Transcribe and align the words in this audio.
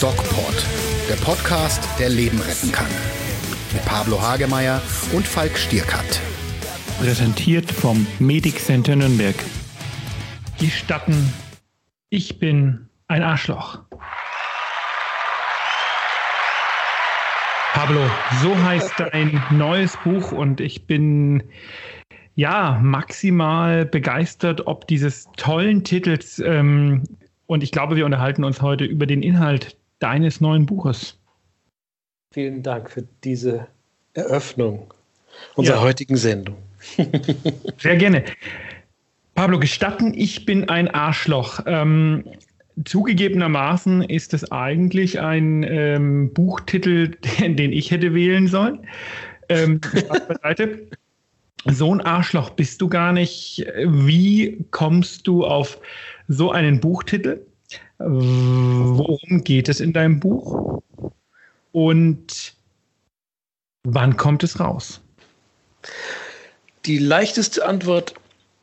DocPod, 0.00 0.66
der 1.10 1.16
Podcast, 1.16 1.86
der 1.98 2.08
Leben 2.08 2.40
retten 2.40 2.72
kann. 2.72 2.86
Mit 3.70 3.84
Pablo 3.84 4.18
Hagemeyer 4.18 4.80
und 5.12 5.28
Falk 5.28 5.58
Stierkat. 5.58 6.22
Präsentiert 6.98 7.70
vom 7.70 8.06
Medic 8.18 8.58
Center 8.60 8.96
Nürnberg. 8.96 9.34
Gestatten, 10.58 11.30
ich 12.08 12.38
bin 12.38 12.88
ein 13.08 13.22
Arschloch. 13.22 13.80
Pablo, 17.74 18.00
so 18.42 18.56
heißt 18.56 18.94
dein 19.12 19.42
neues 19.50 19.98
Buch 19.98 20.32
und 20.32 20.62
ich 20.62 20.86
bin 20.86 21.42
ja 22.36 22.78
maximal 22.82 23.84
begeistert 23.84 24.66
ob 24.66 24.86
dieses 24.86 25.28
tollen 25.36 25.84
Titels. 25.84 26.38
Ähm, 26.38 27.04
und 27.44 27.62
ich 27.62 27.70
glaube, 27.70 27.96
wir 27.96 28.06
unterhalten 28.06 28.44
uns 28.44 28.62
heute 28.62 28.84
über 28.84 29.04
den 29.04 29.22
Inhalt 29.22 29.76
deines 30.00 30.40
neuen 30.40 30.66
Buches. 30.66 31.16
Vielen 32.32 32.62
Dank 32.62 32.90
für 32.90 33.06
diese 33.22 33.68
Eröffnung 34.14 34.92
unserer 35.54 35.76
ja. 35.76 35.82
heutigen 35.82 36.16
Sendung. 36.16 36.56
Sehr 37.78 37.96
gerne. 37.96 38.24
Pablo, 39.34 39.58
gestatten, 39.58 40.12
ich 40.14 40.44
bin 40.44 40.68
ein 40.68 40.88
Arschloch. 40.88 41.60
Ähm, 41.66 42.24
zugegebenermaßen 42.84 44.02
ist 44.02 44.34
es 44.34 44.50
eigentlich 44.50 45.20
ein 45.20 45.62
ähm, 45.62 46.32
Buchtitel, 46.32 47.16
den, 47.38 47.56
den, 47.56 47.72
ich 47.72 47.90
hätte 47.90 48.14
wählen 48.14 48.48
sollen. 48.48 48.86
Ähm, 49.48 49.80
beiseite. 50.28 50.88
so 51.66 51.94
ein 51.94 52.00
Arschloch 52.00 52.50
bist 52.50 52.80
du 52.80 52.88
gar 52.88 53.12
nicht. 53.12 53.66
Wie 53.84 54.64
kommst 54.70 55.26
du 55.26 55.44
auf 55.44 55.80
so 56.28 56.52
einen 56.52 56.80
Buchtitel? 56.80 57.40
Worum 58.02 59.44
geht 59.44 59.68
es 59.68 59.80
in 59.80 59.92
deinem 59.92 60.20
Buch? 60.20 60.82
Und 61.72 62.54
wann 63.84 64.16
kommt 64.16 64.42
es 64.42 64.58
raus? 64.58 65.00
Die 66.86 66.98
leichteste 66.98 67.66
Antwort 67.66 68.14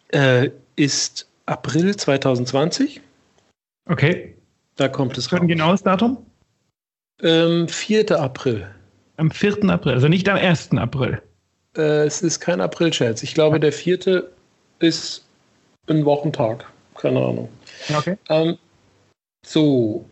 äh, 0.10 0.50
ist 0.76 1.28
April 1.46 1.96
2020. 1.96 3.00
Okay. 3.86 4.36
Da 4.76 4.88
kommt 4.88 5.18
es 5.18 5.32
raus. 5.32 5.42
Ein 5.42 5.48
genaues 5.48 5.84
Datum? 5.84 6.26
Ähm, 7.22 7.68
4. 7.68 8.20
April. 8.20 8.68
Am 9.18 9.32
4. 9.32 9.70
April, 9.70 9.94
also 9.94 10.08
nicht 10.08 10.28
am 10.30 10.38
1. 10.38 10.72
April. 10.74 11.22
Äh, 11.76 12.06
es 12.06 12.22
ist 12.22 12.40
kein 12.40 12.62
April-Scherz. 12.62 13.24
Ich 13.24 13.34
glaube, 13.34 13.60
der 13.60 13.72
4. 13.72 14.24
ist 14.80 15.26
ein 15.88 16.06
Wochentag. 16.06 16.66
Keine 16.96 17.20
Ahnung. 17.20 17.50
Okay. 17.96 18.18
Ähm, 18.30 18.58
so, 19.48 20.06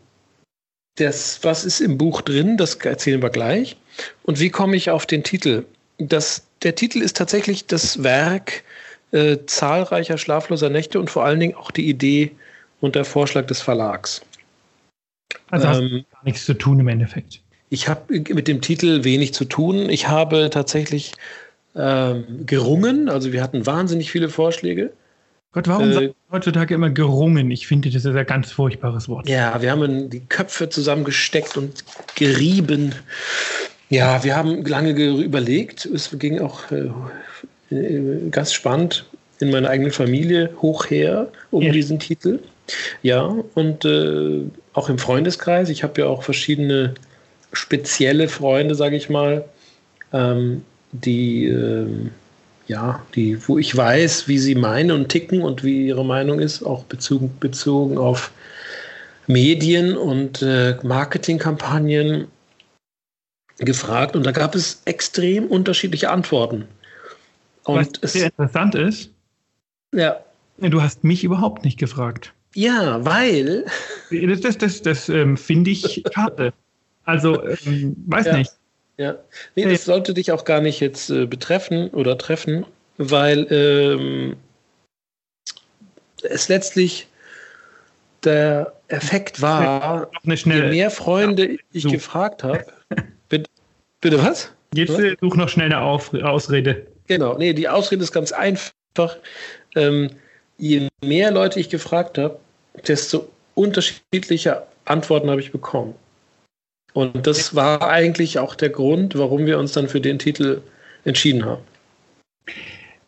das, 0.96 1.44
was 1.44 1.66
ist 1.66 1.82
im 1.82 1.98
Buch 1.98 2.22
drin, 2.22 2.56
das 2.58 2.76
erzählen 2.76 3.22
wir 3.22 3.30
gleich. 3.30 3.76
Und 4.24 4.40
wie 4.40 4.50
komme 4.50 4.76
ich 4.78 4.90
auf 4.90 5.06
den 5.06 5.24
Titel? 5.24 5.66
Das, 5.98 6.44
der 6.64 6.76
Titel 6.76 7.02
ist 7.02 7.18
tatsächlich 7.18 7.68
das 7.68 8.02
Werk 8.04 8.64
äh, 9.12 9.38
zahlreicher 9.46 10.18
schlafloser 10.18 10.70
Nächte 10.70 11.00
und 11.00 11.10
vor 11.10 11.26
allen 11.26 11.40
Dingen 11.40 11.56
auch 11.56 11.72
die 11.72 11.90
Idee 11.90 12.32
und 12.80 12.96
der 12.96 13.06
Vorschlag 13.06 13.46
des 13.48 13.62
Verlags. 13.62 14.22
Also 15.50 15.68
hast 15.68 15.80
ähm, 15.80 16.06
gar 16.12 16.24
nichts 16.24 16.46
zu 16.46 16.54
tun 16.54 16.80
im 16.80 16.88
Endeffekt. 16.88 17.42
Ich 17.70 17.90
habe 17.90 18.14
mit 18.14 18.48
dem 18.48 18.62
Titel 18.62 19.04
wenig 19.04 19.34
zu 19.34 19.44
tun. 19.46 19.90
Ich 19.90 20.08
habe 20.08 20.50
tatsächlich 20.50 21.14
ähm, 21.76 22.46
gerungen. 22.46 23.10
Also 23.10 23.34
wir 23.34 23.44
hatten 23.44 23.66
wahnsinnig 23.66 24.12
viele 24.12 24.30
Vorschläge. 24.30 24.94
Gott, 25.56 25.70
warum 25.70 25.90
äh, 25.90 25.94
sagt 25.94 26.16
heutzutage 26.34 26.74
immer 26.76 26.90
gerungen? 26.90 27.50
Ich 27.50 27.66
finde, 27.66 27.90
das 27.90 28.04
ist 28.04 28.14
ein 28.14 28.26
ganz 28.26 28.52
furchtbares 28.52 29.08
Wort. 29.08 29.30
Ja, 29.30 29.62
wir 29.62 29.72
haben 29.72 30.10
die 30.10 30.20
Köpfe 30.20 30.68
zusammengesteckt 30.68 31.56
und 31.56 31.86
gerieben. 32.16 32.94
Ja, 33.90 34.22
wir 34.26 34.36
haben 34.36 34.66
lange 34.66 34.92
überlegt. 34.92 35.86
Es 35.86 36.10
ging 36.20 36.42
auch 36.42 36.60
äh, 36.72 36.90
ganz 38.32 38.52
spannend 38.52 39.06
in 39.40 39.50
meiner 39.50 39.70
eigenen 39.70 39.94
Familie 39.94 40.50
hoch 40.62 40.90
her 40.90 41.30
um 41.52 41.64
ja. 41.64 41.72
diesen 41.72 42.00
Titel. 42.00 42.40
Ja, 43.02 43.34
und 43.54 43.86
äh, 43.86 44.42
auch 44.74 44.90
im 44.90 44.98
Freundeskreis. 44.98 45.70
Ich 45.70 45.84
habe 45.84 46.02
ja 46.02 46.08
auch 46.08 46.24
verschiedene 46.24 46.96
spezielle 47.54 48.28
Freunde, 48.28 48.76
sage 48.76 48.98
ich 48.98 49.10
mal, 49.10 49.46
ähm, 50.12 50.66
die, 50.92 51.46
äh, 51.46 51.88
ja, 52.68 53.04
die, 53.16 53.48
wo 53.48 53.58
ich 53.58 53.76
weiß, 53.76 54.28
wie 54.28 54.40
sie 54.40 54.56
meinen 54.56 54.92
und 54.92 55.10
ticken 55.10 55.42
und 55.42 55.64
wie 55.64 55.88
ihre 55.88 56.06
Meinung 56.06 56.40
ist, 56.40 56.64
auch 56.64 56.84
bezogen, 56.86 57.36
bezogen 57.40 57.98
auf 57.98 58.32
Medien 59.28 59.98
und 59.98 60.42
äh, 60.42 60.78
Marketingkampagnen 60.84 62.28
gefragt. 63.58 64.16
Und 64.16 64.26
da 64.26 64.32
gab 64.32 64.56
es 64.56 64.82
extrem 64.86 65.48
unterschiedliche 65.48 66.10
Antworten. 66.10 66.66
Und 67.64 68.02
Was 68.02 68.14
sehr 68.14 68.26
interessant 68.26 68.76
ist, 68.76 69.12
ja. 69.96 70.20
Du 70.60 70.82
hast 70.82 71.04
mich 71.04 71.24
überhaupt 71.24 71.66
nicht 71.66 71.80
gefragt. 71.80 72.34
Ja, 72.54 73.04
weil. 73.04 73.66
Das, 74.10 74.42
das, 74.42 74.58
das, 74.58 74.82
das 74.82 75.10
ähm, 75.10 75.36
finde 75.36 75.72
ich 75.72 76.04
schade. 76.14 76.54
Also, 77.04 77.44
ähm, 77.66 77.96
weiß 78.08 78.28
ja. 78.28 78.38
nicht. 78.38 78.52
Ja, 78.98 79.16
nee, 79.56 79.66
das 79.66 79.86
sollte 79.86 80.14
dich 80.14 80.32
auch 80.32 80.46
gar 80.46 80.62
nicht 80.62 80.80
jetzt 80.80 81.10
äh, 81.10 81.26
betreffen 81.26 81.90
oder 81.90 82.18
treffen, 82.18 82.66
weil 82.98 83.46
ähm, 83.52 84.38
es 86.24 86.48
letztlich 86.48 87.08
der 88.24 88.74
Effekt 88.88 89.42
war, 89.42 90.10
je 90.24 90.46
mehr 90.46 90.92
Freunde 90.92 91.52
ja, 91.52 91.58
ich 91.74 91.88
gefragt 91.88 92.44
habe. 92.44 92.66
Bitte, 93.30 93.50
bitte, 94.02 94.24
was? 94.24 94.52
Jetzt 94.74 94.94
was? 94.94 95.18
such 95.20 95.36
noch 95.36 95.50
schnell 95.50 95.66
eine 95.66 95.82
Auf 95.82 96.14
Ausrede. 96.14 96.86
Genau, 97.08 97.38
nee, 97.38 97.54
die 97.54 97.68
Ausrede 97.68 98.04
ist 98.04 98.12
ganz 98.12 98.32
einfach. 98.32 99.18
Ähm, 99.76 100.12
je 100.58 100.88
mehr 101.04 101.32
Leute 101.32 101.60
ich 101.60 101.70
gefragt 101.70 102.18
habe, 102.18 102.40
desto 102.88 103.28
unterschiedliche 103.56 104.64
Antworten 104.86 105.30
habe 105.30 105.42
ich 105.42 105.52
bekommen. 105.52 105.96
Und 106.96 107.28
das 107.28 107.54
war 107.54 107.90
eigentlich 107.90 108.40
auch 108.40 108.56
der 108.56 108.70
Grund, 108.70 109.18
warum 109.18 109.46
wir 109.46 109.60
uns 109.60 109.74
dann 109.74 109.90
für 109.90 110.00
den 110.00 110.18
Titel 110.18 110.62
entschieden 111.04 111.44
haben. 111.44 111.62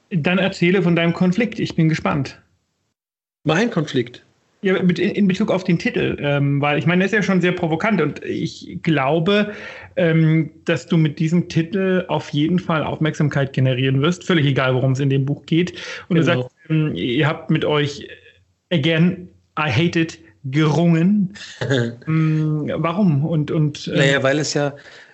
Dann 0.10 0.40
erzähle 0.40 0.82
von 0.82 0.94
deinem 0.94 1.14
Konflikt. 1.14 1.58
Ich 1.58 1.74
bin 1.74 1.88
gespannt. 1.88 2.38
Mein 3.46 3.72
Konflikt? 3.72 4.24
Ja, 4.62 4.76
in 4.76 5.28
Bezug 5.30 5.52
auf 5.52 5.64
den 5.64 5.80
Titel, 5.80 6.18
ähm, 6.20 6.60
weil 6.60 6.80
ich 6.80 6.86
meine, 6.86 7.04
das 7.04 7.14
ist 7.14 7.16
ja 7.16 7.24
schon 7.24 7.40
sehr 7.40 7.54
provokant 7.54 8.02
und 8.02 8.26
ich 8.26 8.80
glaube, 8.82 9.54
ähm, 9.96 10.50
dass 10.66 10.88
du 10.88 10.98
mit 10.98 11.20
diesem 11.20 11.48
Titel 11.48 12.04
auf 12.10 12.30
jeden 12.32 12.60
Fall 12.60 12.84
Aufmerksamkeit 12.84 13.54
generieren 13.54 14.02
wirst, 14.02 14.26
völlig 14.26 14.48
egal, 14.48 14.74
worum 14.74 14.94
es 14.94 15.00
in 15.00 15.10
dem 15.10 15.24
Buch 15.24 15.46
geht. 15.46 15.74
Und 16.10 16.18
genau. 16.18 16.34
du 16.34 16.42
sagst, 16.42 16.56
ähm, 16.70 16.94
ihr 16.96 17.26
habt 17.26 17.52
mit 17.52 17.64
euch, 17.64 18.10
again, 18.70 19.30
I 19.58 19.72
hate 19.72 19.98
it, 19.98 20.20
gerungen. 20.52 21.34
ähm, 22.08 22.72
warum? 22.78 23.26
Und, 23.26 23.52
und, 23.52 23.88
ähm, 23.88 23.96
naja, 23.96 24.24
weil 24.24 24.40
es 24.40 24.54
ja, 24.54 24.74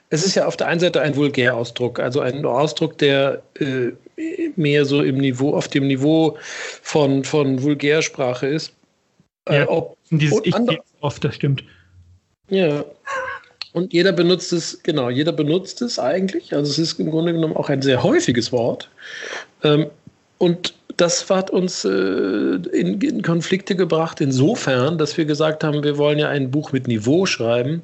es 0.09 0.25
ist 0.25 0.35
ja 0.35 0.45
auf 0.45 0.57
der 0.57 0.67
einen 0.67 0.79
Seite 0.79 1.01
ein 1.01 1.15
Vulgärausdruck, 1.15 1.99
also 1.99 2.19
ein 2.19 2.45
Ausdruck, 2.45 2.97
der 2.99 3.41
äh, 3.59 3.91
mehr 4.55 4.85
so 4.85 5.01
im 5.01 5.17
Niveau, 5.17 5.55
auf 5.55 5.67
dem 5.67 5.87
Niveau 5.87 6.37
von, 6.81 7.23
von 7.23 7.63
Vulgärsprache 7.63 8.47
ist. 8.47 8.73
Äh, 9.45 9.59
ja, 9.59 9.69
ob, 9.69 9.97
dieses 10.11 10.39
Ich 10.43 10.55
oft, 11.01 11.23
das 11.23 11.35
stimmt. 11.35 11.63
Ja. 12.49 12.85
Und 13.73 13.91
jeder 13.91 14.11
benutzt 14.11 14.53
es, 14.53 14.81
genau, 14.83 15.09
jeder 15.09 15.31
benutzt 15.31 15.81
es 15.81 15.97
eigentlich. 15.97 16.53
Also 16.53 16.69
es 16.69 16.77
ist 16.77 16.99
im 16.99 17.09
Grunde 17.09 17.33
genommen 17.33 17.57
auch 17.57 17.69
ein 17.69 17.81
sehr 17.81 18.03
häufiges 18.03 18.51
Wort. 18.51 18.89
Ähm, 19.63 19.87
und 20.37 20.75
das 20.97 21.29
hat 21.29 21.49
uns 21.49 21.85
äh, 21.85 21.89
in, 21.89 23.01
in, 23.01 23.21
Konflikte 23.21 23.75
gebracht, 23.75 24.21
insofern, 24.21 24.97
dass 24.97 25.17
wir 25.17 25.25
gesagt 25.25 25.63
haben, 25.63 25.83
wir 25.83 25.97
wollen 25.97 26.19
ja 26.19 26.29
ein 26.29 26.51
Buch 26.51 26.71
mit 26.71 26.87
Niveau 26.87 27.25
schreiben. 27.25 27.81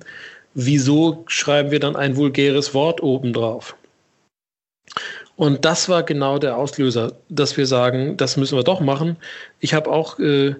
Wieso 0.54 1.24
schreiben 1.28 1.72
wir 1.72 1.80
dann 1.80 1.96
ein 1.96 2.16
vulgäres 2.16 2.74
Wort 2.74 3.02
obendrauf? 3.02 3.76
Und 5.36 5.64
das 5.64 5.88
war 5.88 6.04
genau 6.04 6.38
der 6.38 6.58
Auslöser, 6.58 7.14
dass 7.30 7.56
wir 7.56 7.66
sagen, 7.66 8.18
das 8.18 8.36
müssen 8.36 8.58
wir 8.58 8.64
doch 8.64 8.82
machen. 8.82 9.16
Ich 9.60 9.74
habe 9.74 9.90
auch 9.90 10.20
äh, 10.20 10.56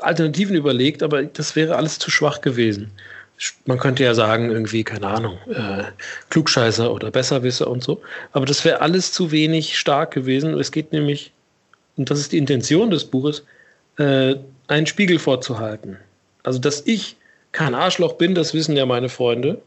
Alternativen 0.00 0.56
überlegt, 0.56 1.02
aber 1.02 1.24
das 1.24 1.54
wäre 1.56 1.76
alles 1.76 1.98
zu 1.98 2.10
schwach 2.10 2.40
gewesen. 2.40 2.90
Man 3.66 3.78
könnte 3.78 4.04
ja 4.04 4.14
sagen, 4.14 4.50
irgendwie, 4.50 4.84
keine 4.84 5.06
Ahnung, 5.06 5.38
äh, 5.48 5.84
Klugscheißer 6.30 6.92
oder 6.92 7.10
Besserwisser 7.10 7.68
und 7.68 7.82
so. 7.82 8.00
Aber 8.32 8.46
das 8.46 8.64
wäre 8.64 8.80
alles 8.80 9.12
zu 9.12 9.32
wenig 9.32 9.78
stark 9.78 10.12
gewesen. 10.12 10.58
Es 10.58 10.72
geht 10.72 10.92
nämlich 10.92 11.32
und 11.96 12.10
das 12.10 12.20
ist 12.20 12.32
die 12.32 12.38
Intention 12.38 12.90
des 12.90 13.04
Buches, 13.04 13.44
äh, 13.98 14.36
einen 14.68 14.86
Spiegel 14.86 15.18
vorzuhalten. 15.18 15.96
Also, 16.42 16.58
dass 16.58 16.86
ich 16.86 17.16
kein 17.52 17.74
Arschloch 17.74 18.14
bin, 18.14 18.34
das 18.34 18.54
wissen 18.54 18.76
ja 18.76 18.86
meine 18.86 19.08
Freunde. 19.08 19.60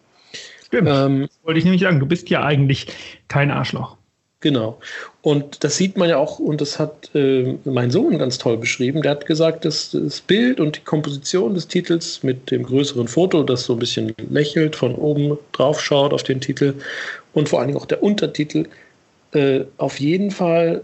Stimmt. 0.65 0.87
Ähm, 0.89 1.21
das 1.21 1.39
wollte 1.43 1.59
ich 1.59 1.65
nämlich 1.65 1.81
sagen. 1.81 1.99
Du 1.99 2.05
bist 2.05 2.29
ja 2.29 2.43
eigentlich 2.43 2.87
kein 3.27 3.51
Arschloch. 3.51 3.97
Genau. 4.39 4.77
Und 5.21 5.63
das 5.63 5.77
sieht 5.77 5.95
man 5.95 6.09
ja 6.09 6.17
auch, 6.17 6.37
und 6.37 6.59
das 6.59 6.77
hat 6.77 7.11
äh, 7.15 7.55
mein 7.63 7.91
Sohn 7.91 8.17
ganz 8.17 8.37
toll 8.37 8.57
beschrieben. 8.57 9.01
Der 9.01 9.11
hat 9.11 9.25
gesagt, 9.25 9.63
dass 9.63 9.91
das 9.91 10.19
Bild 10.19 10.59
und 10.59 10.75
die 10.75 10.81
Komposition 10.81 11.53
des 11.53 11.69
Titels 11.69 12.23
mit 12.23 12.51
dem 12.51 12.63
größeren 12.63 13.07
Foto, 13.07 13.43
das 13.43 13.63
so 13.63 13.73
ein 13.73 13.79
bisschen 13.79 14.13
lächelt, 14.29 14.75
von 14.75 14.95
oben 14.95 15.37
drauf 15.53 15.79
schaut 15.79 16.13
auf 16.13 16.23
den 16.23 16.41
Titel 16.41 16.73
und 17.33 17.47
vor 17.47 17.59
allen 17.59 17.69
Dingen 17.69 17.79
auch 17.79 17.85
der 17.85 18.03
Untertitel, 18.03 18.65
äh, 19.31 19.61
auf 19.77 20.01
jeden 20.01 20.29
Fall 20.29 20.81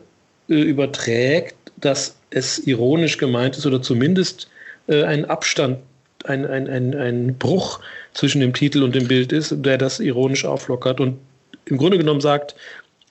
äh, 0.50 0.54
überträgt, 0.54 1.56
dass 1.78 2.16
es 2.30 2.60
ironisch 2.60 3.18
gemeint 3.18 3.58
ist 3.58 3.66
oder 3.66 3.82
zumindest 3.82 4.50
äh, 4.88 5.04
ein 5.04 5.26
Abstand, 5.26 5.80
ein, 6.26 6.46
ein, 6.46 6.68
ein, 6.68 6.96
ein 6.96 7.38
Bruch 7.38 7.80
zwischen 8.14 8.42
dem 8.42 8.54
Titel 8.54 8.84
und 8.84 8.96
dem 8.96 9.08
Bild 9.08 9.32
ist, 9.32 9.56
der 9.58 9.78
das 9.78 10.00
ironisch 10.00 10.46
auflockert 10.46 11.00
und 11.00 11.18
im 11.66 11.78
Grunde 11.78 11.98
genommen 11.98 12.22
sagt, 12.22 12.56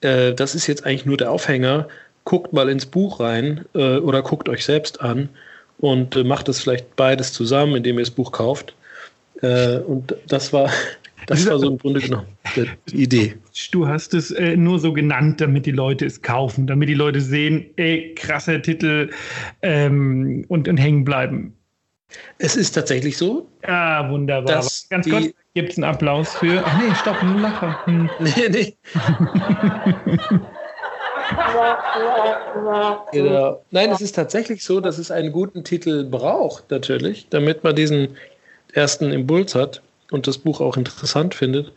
äh, 0.01 0.33
das 0.33 0.55
ist 0.55 0.67
jetzt 0.67 0.85
eigentlich 0.85 1.05
nur 1.05 1.17
der 1.17 1.31
Aufhänger, 1.31 1.87
guckt 2.25 2.53
mal 2.53 2.69
ins 2.69 2.85
Buch 2.85 3.19
rein 3.19 3.65
äh, 3.73 3.97
oder 3.97 4.21
guckt 4.21 4.49
euch 4.49 4.63
selbst 4.63 5.01
an 5.01 5.29
und 5.79 6.15
äh, 6.15 6.23
macht 6.23 6.47
das 6.47 6.59
vielleicht 6.59 6.95
beides 6.95 7.33
zusammen, 7.33 7.75
indem 7.75 7.97
ihr 7.97 8.05
das 8.05 8.11
Buch 8.11 8.31
kauft. 8.31 8.73
Äh, 9.41 9.77
und 9.79 10.15
das 10.27 10.53
war, 10.53 10.69
das 11.29 11.47
war 11.47 11.59
so 11.59 11.69
im 11.69 11.77
Grunde 11.77 11.99
genommen 12.01 12.27
die 12.89 13.03
Idee. 13.03 13.35
Du 13.71 13.87
hast 13.87 14.15
es 14.15 14.31
äh, 14.31 14.55
nur 14.55 14.79
so 14.79 14.93
genannt, 14.93 15.39
damit 15.39 15.67
die 15.67 15.71
Leute 15.71 16.05
es 16.05 16.23
kaufen, 16.23 16.65
damit 16.65 16.89
die 16.89 16.95
Leute 16.95 17.21
sehen, 17.21 17.67
ey, 17.75 18.15
krasser 18.15 18.59
Titel 18.61 19.11
ähm, 19.61 20.45
und, 20.47 20.67
und 20.67 20.77
hängen 20.77 21.05
bleiben. 21.05 21.53
Es 22.39 22.55
ist 22.55 22.71
tatsächlich 22.71 23.15
so. 23.15 23.47
Ja, 23.67 24.09
wunderbar. 24.09 24.65
Ganz 24.89 25.07
kurz, 25.07 25.29
gibt 25.53 25.71
es 25.71 25.77
einen 25.77 25.83
Applaus 25.83 26.33
für. 26.33 26.63
Ach 26.65 26.81
nee, 26.81 26.95
stopp, 26.95 27.21
ein 27.21 27.39
Lacher. 27.39 27.85
Hm. 27.85 28.09
Nee, 28.19 28.49
nee. 28.49 28.75
genau. 33.11 33.63
Nein, 33.69 33.91
es 33.91 34.01
ist 34.01 34.15
tatsächlich 34.15 34.63
so, 34.63 34.79
dass 34.79 34.97
es 34.97 35.11
einen 35.11 35.31
guten 35.31 35.63
Titel 35.63 36.05
braucht, 36.05 36.71
natürlich, 36.71 37.27
damit 37.29 37.63
man 37.63 37.75
diesen 37.75 38.17
ersten 38.73 39.11
Impuls 39.11 39.53
hat 39.53 39.83
und 40.11 40.27
das 40.27 40.37
Buch 40.37 40.61
auch 40.61 40.77
interessant 40.77 41.35
findet. 41.35 41.71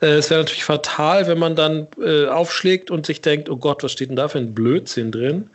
Äh, 0.00 0.16
es 0.16 0.30
wäre 0.30 0.40
natürlich 0.40 0.64
fatal, 0.64 1.26
wenn 1.26 1.38
man 1.38 1.56
dann 1.56 1.86
äh, 2.02 2.26
aufschlägt 2.26 2.90
und 2.90 3.06
sich 3.06 3.20
denkt, 3.20 3.48
oh 3.48 3.56
Gott, 3.56 3.82
was 3.82 3.92
steht 3.92 4.10
denn 4.10 4.16
da 4.16 4.28
für 4.28 4.38
ein 4.38 4.54
Blödsinn 4.54 5.10
drin? 5.10 5.50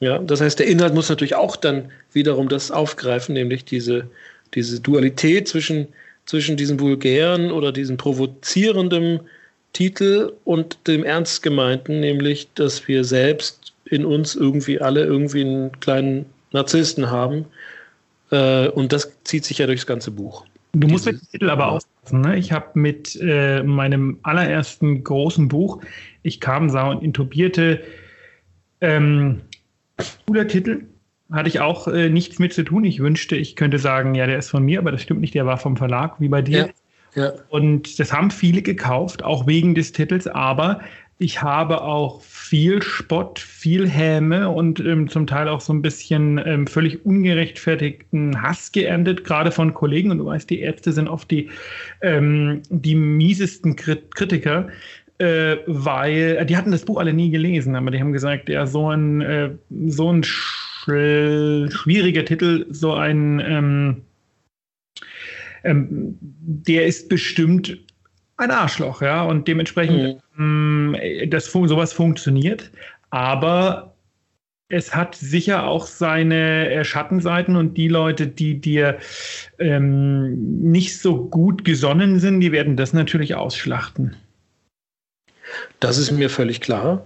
Ja, 0.00 0.18
das 0.18 0.40
heißt, 0.40 0.58
der 0.58 0.66
Inhalt 0.66 0.94
muss 0.94 1.10
natürlich 1.10 1.34
auch 1.34 1.56
dann 1.56 1.90
wiederum 2.12 2.48
das 2.48 2.70
aufgreifen, 2.70 3.34
nämlich 3.34 3.64
diese, 3.64 4.08
diese 4.54 4.80
Dualität 4.80 5.46
zwischen, 5.46 5.88
zwischen 6.24 6.56
diesem 6.56 6.80
vulgären 6.80 7.52
oder 7.52 7.70
diesem 7.70 7.98
provozierenden 7.98 9.20
Titel 9.74 10.32
und 10.44 10.78
dem 10.86 11.04
ernst 11.04 11.42
gemeinten, 11.42 12.00
nämlich, 12.00 12.48
dass 12.54 12.88
wir 12.88 13.04
selbst 13.04 13.72
in 13.84 14.04
uns 14.04 14.34
irgendwie 14.34 14.80
alle 14.80 15.04
irgendwie 15.04 15.42
einen 15.42 15.80
kleinen 15.80 16.26
Narzissten 16.52 17.10
haben. 17.10 17.44
Äh, 18.30 18.68
und 18.68 18.92
das 18.92 19.12
zieht 19.24 19.44
sich 19.44 19.58
ja 19.58 19.66
durchs 19.66 19.86
ganze 19.86 20.10
Buch. 20.10 20.44
Du 20.72 20.88
musst 20.88 21.06
mit 21.06 21.20
dem 21.20 21.28
Titel 21.28 21.50
aber 21.50 21.72
aufpassen. 21.72 22.20
Ne? 22.20 22.38
Ich 22.38 22.52
habe 22.52 22.78
mit 22.78 23.18
äh, 23.20 23.62
meinem 23.62 24.18
allerersten 24.22 25.02
großen 25.02 25.48
Buch, 25.48 25.82
ich 26.22 26.40
kam, 26.40 26.70
sah 26.70 26.90
und 26.90 27.02
intubierte, 27.02 27.82
ähm, 28.80 29.40
cooler 30.26 30.46
Titel. 30.46 30.82
Hatte 31.30 31.48
ich 31.48 31.60
auch 31.60 31.86
äh, 31.86 32.08
nichts 32.08 32.38
mit 32.38 32.52
zu 32.52 32.64
tun. 32.64 32.84
Ich 32.84 33.00
wünschte, 33.00 33.36
ich 33.36 33.54
könnte 33.54 33.78
sagen, 33.78 34.14
ja, 34.14 34.26
der 34.26 34.38
ist 34.38 34.50
von 34.50 34.64
mir, 34.64 34.80
aber 34.80 34.90
das 34.90 35.02
stimmt 35.02 35.20
nicht, 35.20 35.34
der 35.34 35.46
war 35.46 35.58
vom 35.58 35.76
Verlag, 35.76 36.20
wie 36.20 36.28
bei 36.28 36.42
dir. 36.42 36.70
Ja, 37.14 37.22
ja. 37.22 37.32
Und 37.48 37.98
das 37.98 38.12
haben 38.12 38.30
viele 38.30 38.62
gekauft, 38.62 39.22
auch 39.22 39.46
wegen 39.46 39.74
des 39.74 39.92
Titels, 39.92 40.26
aber 40.26 40.80
ich 41.20 41.42
habe 41.42 41.82
auch 41.82 42.22
viel 42.22 42.82
Spott, 42.82 43.38
viel 43.38 43.86
Häme 43.86 44.48
und 44.48 44.80
ähm, 44.80 45.06
zum 45.06 45.26
Teil 45.26 45.48
auch 45.48 45.60
so 45.60 45.72
ein 45.72 45.82
bisschen 45.82 46.40
ähm, 46.44 46.66
völlig 46.66 47.04
ungerechtfertigten 47.04 48.40
Hass 48.40 48.72
geerntet, 48.72 49.24
gerade 49.24 49.52
von 49.52 49.74
Kollegen. 49.74 50.10
Und 50.10 50.18
du 50.18 50.24
weißt, 50.24 50.48
die 50.48 50.60
Ärzte 50.60 50.92
sind 50.92 51.08
oft 51.08 51.30
die, 51.30 51.50
ähm, 52.00 52.62
die 52.70 52.94
miesesten 52.94 53.76
Kritiker 53.76 54.68
äh, 55.18 55.58
weil 55.66 56.38
äh, 56.38 56.46
die 56.46 56.56
hatten 56.56 56.70
das 56.70 56.86
Buch 56.86 56.98
alle 56.98 57.12
nie 57.12 57.30
gelesen, 57.30 57.76
aber 57.76 57.90
die 57.90 58.00
haben 58.00 58.12
gesagt, 58.12 58.48
ja, 58.48 58.66
so 58.66 58.88
ein, 58.88 59.20
äh, 59.20 59.50
so 59.88 60.10
ein 60.10 60.24
schwieriger 60.24 62.24
Titel, 62.24 62.64
so 62.70 62.94
ein, 62.94 63.38
ähm, 63.40 64.02
ähm, 65.64 66.16
der 66.20 66.86
ist 66.86 67.10
bestimmt 67.10 67.76
ein 68.38 68.50
Arschloch, 68.50 69.02
ja, 69.02 69.22
und 69.22 69.46
dementsprechend, 69.46 69.98
mhm. 69.98 70.20
Ähm, 70.40 70.96
das, 71.28 71.52
sowas 71.52 71.92
funktioniert, 71.92 72.70
aber 73.10 73.94
es 74.70 74.94
hat 74.94 75.16
sicher 75.16 75.64
auch 75.66 75.84
seine 75.84 76.70
äh, 76.70 76.84
Schattenseiten 76.84 77.56
und 77.56 77.76
die 77.76 77.88
Leute, 77.88 78.26
die 78.26 78.60
dir 78.60 78.98
ähm, 79.58 80.62
nicht 80.62 80.98
so 80.98 81.24
gut 81.24 81.64
gesonnen 81.64 82.20
sind, 82.20 82.40
die 82.40 82.52
werden 82.52 82.76
das 82.76 82.92
natürlich 82.92 83.34
ausschlachten. 83.34 84.16
Das 85.80 85.98
ist 85.98 86.12
mir 86.12 86.30
völlig 86.30 86.60
klar. 86.60 87.04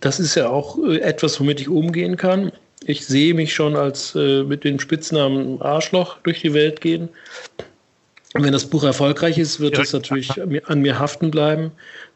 Das 0.00 0.18
ist 0.18 0.34
ja 0.34 0.48
auch 0.48 0.78
äh, 0.78 1.00
etwas, 1.00 1.38
womit 1.38 1.60
ich 1.60 1.68
umgehen 1.68 2.16
kann. 2.16 2.50
Ich 2.86 3.06
sehe 3.06 3.34
mich 3.34 3.54
schon 3.54 3.76
als 3.76 4.14
äh, 4.16 4.42
mit 4.42 4.64
dem 4.64 4.80
Spitznamen 4.80 5.60
Arschloch 5.60 6.16
durch 6.22 6.40
die 6.40 6.54
Welt 6.54 6.80
gehen. 6.80 7.10
Wenn 8.34 8.52
das 8.52 8.64
Buch 8.64 8.84
erfolgreich 8.84 9.38
ist, 9.38 9.60
wird 9.60 9.76
das 9.76 9.92
natürlich 9.92 10.30
an 10.66 10.80
mir 10.80 10.98
haften 10.98 11.30
bleiben. 11.30 11.70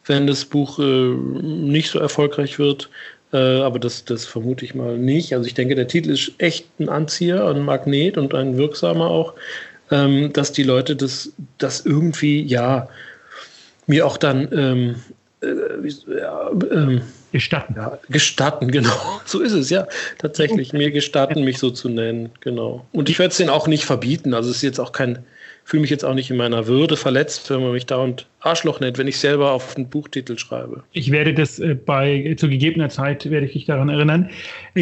Wenn 0.07 0.27
das 0.27 0.45
Buch 0.45 0.79
äh, 0.79 0.83
nicht 0.83 1.91
so 1.91 1.99
erfolgreich 1.99 2.59
wird, 2.59 2.89
äh, 3.33 3.61
aber 3.61 3.79
das, 3.79 4.05
das 4.05 4.25
vermute 4.25 4.65
ich 4.65 4.75
mal 4.75 4.97
nicht. 4.97 5.35
Also 5.35 5.47
ich 5.47 5.55
denke, 5.55 5.75
der 5.75 5.89
Titel 5.89 6.11
ist 6.11 6.33
echt 6.39 6.67
ein 6.79 6.89
Anzieher, 6.89 7.47
ein 7.47 7.65
Magnet 7.65 8.17
und 8.17 8.35
ein 8.35 8.57
wirksamer 8.57 9.11
auch, 9.11 9.35
ähm, 9.91 10.33
dass 10.33 10.53
die 10.53 10.63
Leute 10.63 10.97
das, 10.97 11.33
das 11.59 11.85
irgendwie, 11.85 12.43
ja, 12.43 12.89
mir 13.87 14.07
auch 14.07 14.17
dann 14.17 14.49
ähm, 14.53 14.95
äh, 15.43 16.19
ja, 16.19 16.51
ähm, 16.73 17.03
gestatten. 17.33 17.75
Ja, 17.77 17.99
gestatten, 18.09 18.69
genau. 18.71 19.21
So 19.25 19.41
ist 19.41 19.53
es, 19.53 19.71
ja. 19.71 19.87
Tatsächlich, 20.19 20.73
mir 20.73 20.91
gestatten, 20.91 21.45
mich 21.45 21.59
so 21.59 21.71
zu 21.71 21.89
nennen, 21.89 22.31
genau. 22.41 22.87
Und 22.93 23.09
ich 23.09 23.19
werde 23.19 23.33
es 23.33 23.37
denen 23.37 23.51
auch 23.51 23.67
nicht 23.67 23.85
verbieten. 23.85 24.35
Also 24.35 24.51
es 24.51 24.57
ist 24.57 24.63
jetzt 24.63 24.81
auch 24.81 24.93
kein, 24.93 25.19
fühle 25.67 25.81
mich 25.81 25.91
jetzt 25.91 26.05
auch 26.05 26.15
nicht 26.15 26.31
in 26.31 26.37
meiner 26.37 26.69
Würde 26.69 26.97
verletzt, 26.97 27.51
wenn 27.51 27.61
man 27.61 27.73
mich 27.73 27.87
dauernd 27.87 28.29
Arschloch 28.39 28.79
nennt, 28.79 28.99
wenn 28.99 29.09
ich 29.09 29.19
selber 29.19 29.51
auf 29.51 29.77
einen 29.77 29.91
Buchtitel 29.91 30.39
schreibe. 30.39 30.85
Ich 30.93 31.11
werde 31.11 31.35
das 31.35 31.59
äh, 31.59 31.75
bei 31.75 32.37
zu 32.39 32.49
gegebener 32.49 32.89
Zeit 32.89 33.29
werde 33.29 33.47
ich 33.47 33.53
dich 33.53 33.65
daran 33.65 33.89
erinnern. 33.89 34.31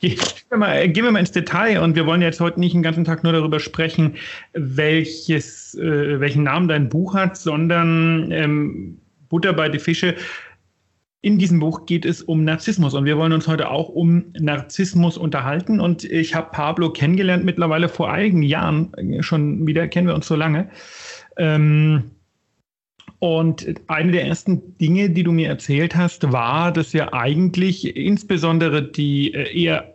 Gehen 0.00 0.16
wir, 0.48 0.56
mal, 0.56 0.88
gehen 0.88 1.04
wir 1.04 1.10
mal 1.10 1.18
ins 1.18 1.32
Detail 1.32 1.82
und 1.82 1.94
wir 1.94 2.06
wollen 2.06 2.22
jetzt 2.22 2.40
heute 2.40 2.58
nicht 2.58 2.72
den 2.72 2.82
ganzen 2.82 3.04
Tag 3.04 3.22
nur 3.22 3.34
darüber 3.34 3.60
sprechen, 3.60 4.14
welches, 4.54 5.74
äh, 5.74 6.18
welchen 6.18 6.44
Namen 6.44 6.68
dein 6.68 6.88
Buch 6.88 7.12
hat, 7.12 7.36
sondern 7.36 8.32
ähm, 8.32 8.96
Butter 9.28 9.52
bei 9.52 9.68
die 9.68 9.78
Fische. 9.78 10.14
In 11.22 11.38
diesem 11.38 11.60
Buch 11.60 11.84
geht 11.84 12.06
es 12.06 12.22
um 12.22 12.44
Narzissmus 12.44 12.94
und 12.94 13.04
wir 13.04 13.18
wollen 13.18 13.32
uns 13.32 13.46
heute 13.46 13.70
auch 13.70 13.90
um 13.90 14.32
Narzissmus 14.38 15.18
unterhalten. 15.18 15.78
Und 15.78 16.04
ich 16.04 16.34
habe 16.34 16.50
Pablo 16.50 16.90
kennengelernt 16.92 17.44
mittlerweile 17.44 17.90
vor 17.90 18.10
einigen 18.10 18.42
Jahren, 18.42 18.90
schon 19.20 19.66
wieder 19.66 19.86
kennen 19.86 20.08
wir 20.08 20.14
uns 20.14 20.26
so 20.26 20.34
lange. 20.34 20.70
Ähm, 21.36 22.10
und 23.18 23.66
eine 23.88 24.12
der 24.12 24.24
ersten 24.24 24.78
Dinge, 24.78 25.10
die 25.10 25.22
du 25.22 25.30
mir 25.30 25.48
erzählt 25.48 25.94
hast, 25.94 26.32
war, 26.32 26.72
dass 26.72 26.94
ja 26.94 27.12
eigentlich 27.12 27.94
insbesondere 27.94 28.82
die 28.82 29.34
äh, 29.34 29.62
eher 29.62 29.94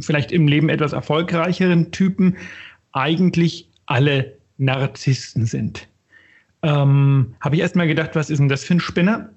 vielleicht 0.00 0.32
im 0.32 0.48
Leben 0.48 0.68
etwas 0.68 0.92
erfolgreicheren 0.92 1.92
Typen 1.92 2.36
eigentlich 2.90 3.68
alle 3.86 4.36
Narzissten 4.58 5.46
sind. 5.46 5.88
Ähm, 6.62 7.34
Habe 7.40 7.54
ich 7.54 7.60
erstmal 7.62 7.86
gedacht, 7.86 8.10
was 8.14 8.30
ist 8.30 8.38
denn 8.38 8.48
das 8.48 8.64
für 8.64 8.74
ein 8.74 8.80
Spinner? 8.80 9.30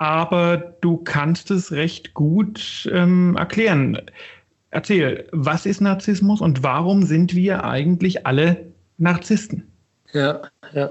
Aber 0.00 0.56
du 0.80 0.96
kannst 0.96 1.50
es 1.50 1.72
recht 1.72 2.14
gut 2.14 2.88
ähm, 2.90 3.36
erklären. 3.36 4.00
Erzähl, 4.70 5.28
was 5.32 5.66
ist 5.66 5.82
Narzissmus 5.82 6.40
und 6.40 6.62
warum 6.62 7.02
sind 7.02 7.34
wir 7.34 7.64
eigentlich 7.64 8.26
alle 8.26 8.64
Narzissten? 8.96 9.70
Ja, 10.14 10.40
ja. 10.72 10.90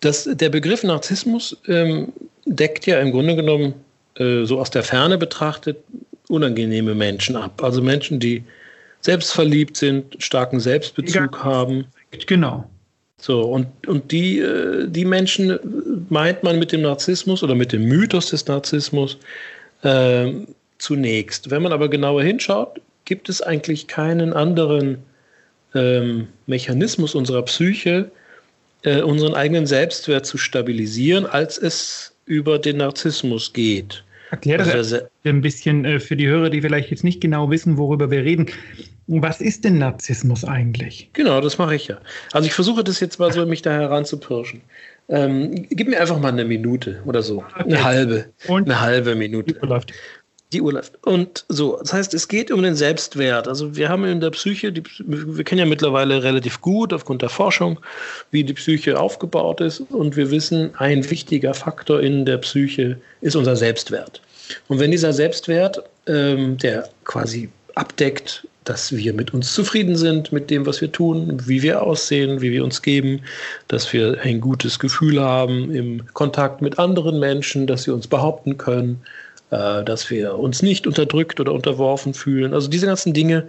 Das, 0.00 0.24
der 0.24 0.48
Begriff 0.48 0.82
Narzissmus 0.82 1.54
ähm, 1.66 2.14
deckt 2.46 2.86
ja 2.86 2.98
im 2.98 3.12
Grunde 3.12 3.36
genommen 3.36 3.74
äh, 4.14 4.44
so 4.44 4.58
aus 4.58 4.70
der 4.70 4.82
Ferne 4.82 5.18
betrachtet 5.18 5.76
unangenehme 6.28 6.94
Menschen 6.94 7.36
ab. 7.36 7.62
Also 7.62 7.82
Menschen, 7.82 8.20
die 8.20 8.42
selbstverliebt 9.02 9.76
sind, 9.76 10.16
starken 10.18 10.60
Selbstbezug 10.60 11.36
ja, 11.36 11.44
haben. 11.44 11.84
Genau. 12.26 12.64
So, 13.18 13.42
und, 13.42 13.66
und 13.86 14.12
die, 14.12 14.38
äh, 14.38 14.86
die 14.88 15.04
Menschen 15.04 15.58
meint 16.10 16.42
man 16.42 16.58
mit 16.58 16.72
dem 16.72 16.82
Narzissmus 16.82 17.42
oder 17.42 17.54
mit 17.54 17.72
dem 17.72 17.84
Mythos 17.84 18.30
des 18.30 18.46
Narzissmus 18.46 19.18
äh, 19.82 20.32
zunächst. 20.78 21.50
Wenn 21.50 21.62
man 21.62 21.72
aber 21.72 21.88
genauer 21.88 22.22
hinschaut, 22.22 22.80
gibt 23.04 23.28
es 23.28 23.40
eigentlich 23.40 23.86
keinen 23.86 24.32
anderen 24.32 24.98
ähm, 25.74 26.28
Mechanismus 26.46 27.14
unserer 27.14 27.42
Psyche, 27.42 28.10
äh, 28.82 29.00
unseren 29.00 29.34
eigenen 29.34 29.66
Selbstwert 29.66 30.26
zu 30.26 30.36
stabilisieren, 30.36 31.24
als 31.24 31.56
es 31.56 32.12
über 32.26 32.58
den 32.58 32.78
Narzissmus 32.78 33.52
geht. 33.52 34.04
Erklär 34.30 34.58
das 34.58 34.68
also, 34.68 34.98
ein 35.24 35.40
bisschen 35.40 35.84
äh, 35.84 36.00
für 36.00 36.16
die 36.16 36.26
Hörer, 36.26 36.50
die 36.50 36.60
vielleicht 36.60 36.90
jetzt 36.90 37.04
nicht 37.04 37.20
genau 37.20 37.50
wissen, 37.50 37.78
worüber 37.78 38.10
wir 38.10 38.24
reden. 38.24 38.46
Was 39.08 39.40
ist 39.40 39.64
denn 39.64 39.78
Narzissmus 39.78 40.44
eigentlich? 40.44 41.10
Genau, 41.12 41.40
das 41.40 41.58
mache 41.58 41.76
ich 41.76 41.86
ja. 41.86 41.98
Also 42.32 42.46
ich 42.46 42.54
versuche 42.54 42.82
das 42.82 42.98
jetzt 43.00 43.18
mal 43.18 43.32
so, 43.32 43.46
mich 43.46 43.62
da 43.62 43.70
heranzupirschen. 43.70 44.62
Ähm, 45.08 45.66
gib 45.70 45.88
mir 45.88 46.00
einfach 46.00 46.18
mal 46.18 46.32
eine 46.32 46.44
Minute 46.44 47.00
oder 47.04 47.22
so. 47.22 47.38
Okay. 47.38 47.64
Eine 47.64 47.84
halbe. 47.84 48.24
Und 48.48 48.64
eine 48.64 48.80
halbe 48.80 49.14
Minute. 49.14 49.54
Die 49.54 49.60
Uhr 49.60 49.68
läuft. 49.68 49.92
Die 50.52 50.60
Uhr 50.60 50.72
läuft. 50.72 51.04
Und 51.04 51.44
so, 51.48 51.78
das 51.78 51.92
heißt, 51.92 52.14
es 52.14 52.26
geht 52.26 52.50
um 52.50 52.62
den 52.62 52.74
Selbstwert. 52.74 53.46
Also 53.46 53.76
wir 53.76 53.88
haben 53.88 54.04
in 54.04 54.20
der 54.20 54.30
Psyche, 54.30 54.72
die, 54.72 54.82
wir 54.98 55.44
kennen 55.44 55.60
ja 55.60 55.66
mittlerweile 55.66 56.24
relativ 56.24 56.60
gut 56.60 56.92
aufgrund 56.92 57.22
der 57.22 57.28
Forschung, 57.28 57.78
wie 58.32 58.42
die 58.42 58.54
Psyche 58.54 58.98
aufgebaut 58.98 59.60
ist. 59.60 59.80
Und 59.80 60.16
wir 60.16 60.32
wissen, 60.32 60.70
ein 60.78 61.08
wichtiger 61.08 61.54
Faktor 61.54 62.00
in 62.00 62.24
der 62.24 62.38
Psyche 62.38 62.98
ist 63.20 63.36
unser 63.36 63.54
Selbstwert. 63.54 64.20
Und 64.66 64.80
wenn 64.80 64.90
dieser 64.90 65.12
Selbstwert, 65.12 65.82
ähm, 66.08 66.56
der 66.58 66.88
quasi 67.04 67.48
abdeckt, 67.76 68.46
dass 68.66 68.94
wir 68.94 69.14
mit 69.14 69.32
uns 69.32 69.54
zufrieden 69.54 69.96
sind, 69.96 70.30
mit 70.32 70.50
dem, 70.50 70.66
was 70.66 70.80
wir 70.80 70.92
tun, 70.92 71.40
wie 71.46 71.62
wir 71.62 71.82
aussehen, 71.82 72.42
wie 72.42 72.50
wir 72.50 72.64
uns 72.64 72.82
geben, 72.82 73.20
dass 73.68 73.92
wir 73.92 74.18
ein 74.22 74.40
gutes 74.40 74.80
Gefühl 74.80 75.20
haben 75.20 75.72
im 75.74 76.02
Kontakt 76.14 76.60
mit 76.60 76.76
anderen 76.78 77.18
Menschen, 77.20 77.68
dass 77.68 77.86
wir 77.86 77.94
uns 77.94 78.08
behaupten 78.08 78.58
können, 78.58 79.00
äh, 79.50 79.84
dass 79.84 80.10
wir 80.10 80.36
uns 80.36 80.62
nicht 80.62 80.86
unterdrückt 80.86 81.40
oder 81.40 81.52
unterworfen 81.52 82.12
fühlen. 82.12 82.52
Also 82.52 82.68
diese 82.68 82.86
ganzen 82.86 83.14
Dinge 83.14 83.48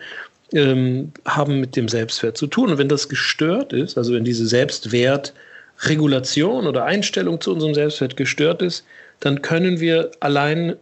ähm, 0.54 1.12
haben 1.26 1.60
mit 1.60 1.76
dem 1.76 1.90
Selbstwert 1.90 2.38
zu 2.38 2.46
tun. 2.46 2.70
Und 2.70 2.78
wenn 2.78 2.90
das 2.90 3.10
gestört 3.10 3.74
ist, 3.74 3.98
also 3.98 4.14
wenn 4.14 4.24
diese 4.24 4.46
Selbstwertregulation 4.46 6.68
oder 6.68 6.86
Einstellung 6.86 7.42
zu 7.42 7.54
unserem 7.54 7.74
Selbstwert 7.74 8.18
gestört 8.18 8.62
ist, 8.62 8.86
dann 9.20 9.42
können 9.42 9.80
wir 9.80 10.12
allein 10.20 10.76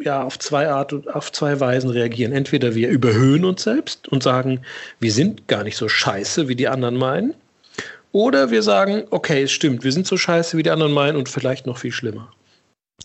ja, 0.00 0.22
auf 0.22 0.38
zwei 0.38 0.68
Art 0.68 1.08
auf 1.08 1.32
zwei 1.32 1.60
Weisen 1.60 1.90
reagieren. 1.90 2.32
Entweder 2.32 2.74
wir 2.74 2.88
überhöhen 2.88 3.44
uns 3.44 3.62
selbst 3.62 4.08
und 4.08 4.22
sagen, 4.22 4.60
wir 5.00 5.12
sind 5.12 5.46
gar 5.48 5.64
nicht 5.64 5.76
so 5.76 5.88
scheiße, 5.88 6.48
wie 6.48 6.56
die 6.56 6.68
anderen 6.68 6.96
meinen. 6.96 7.34
Oder 8.12 8.50
wir 8.50 8.62
sagen, 8.62 9.04
okay, 9.10 9.42
es 9.42 9.52
stimmt, 9.52 9.82
wir 9.82 9.92
sind 9.92 10.06
so 10.06 10.16
scheiße, 10.16 10.56
wie 10.56 10.62
die 10.62 10.70
anderen 10.70 10.92
meinen 10.92 11.16
und 11.16 11.28
vielleicht 11.28 11.66
noch 11.66 11.78
viel 11.78 11.92
schlimmer. 11.92 12.32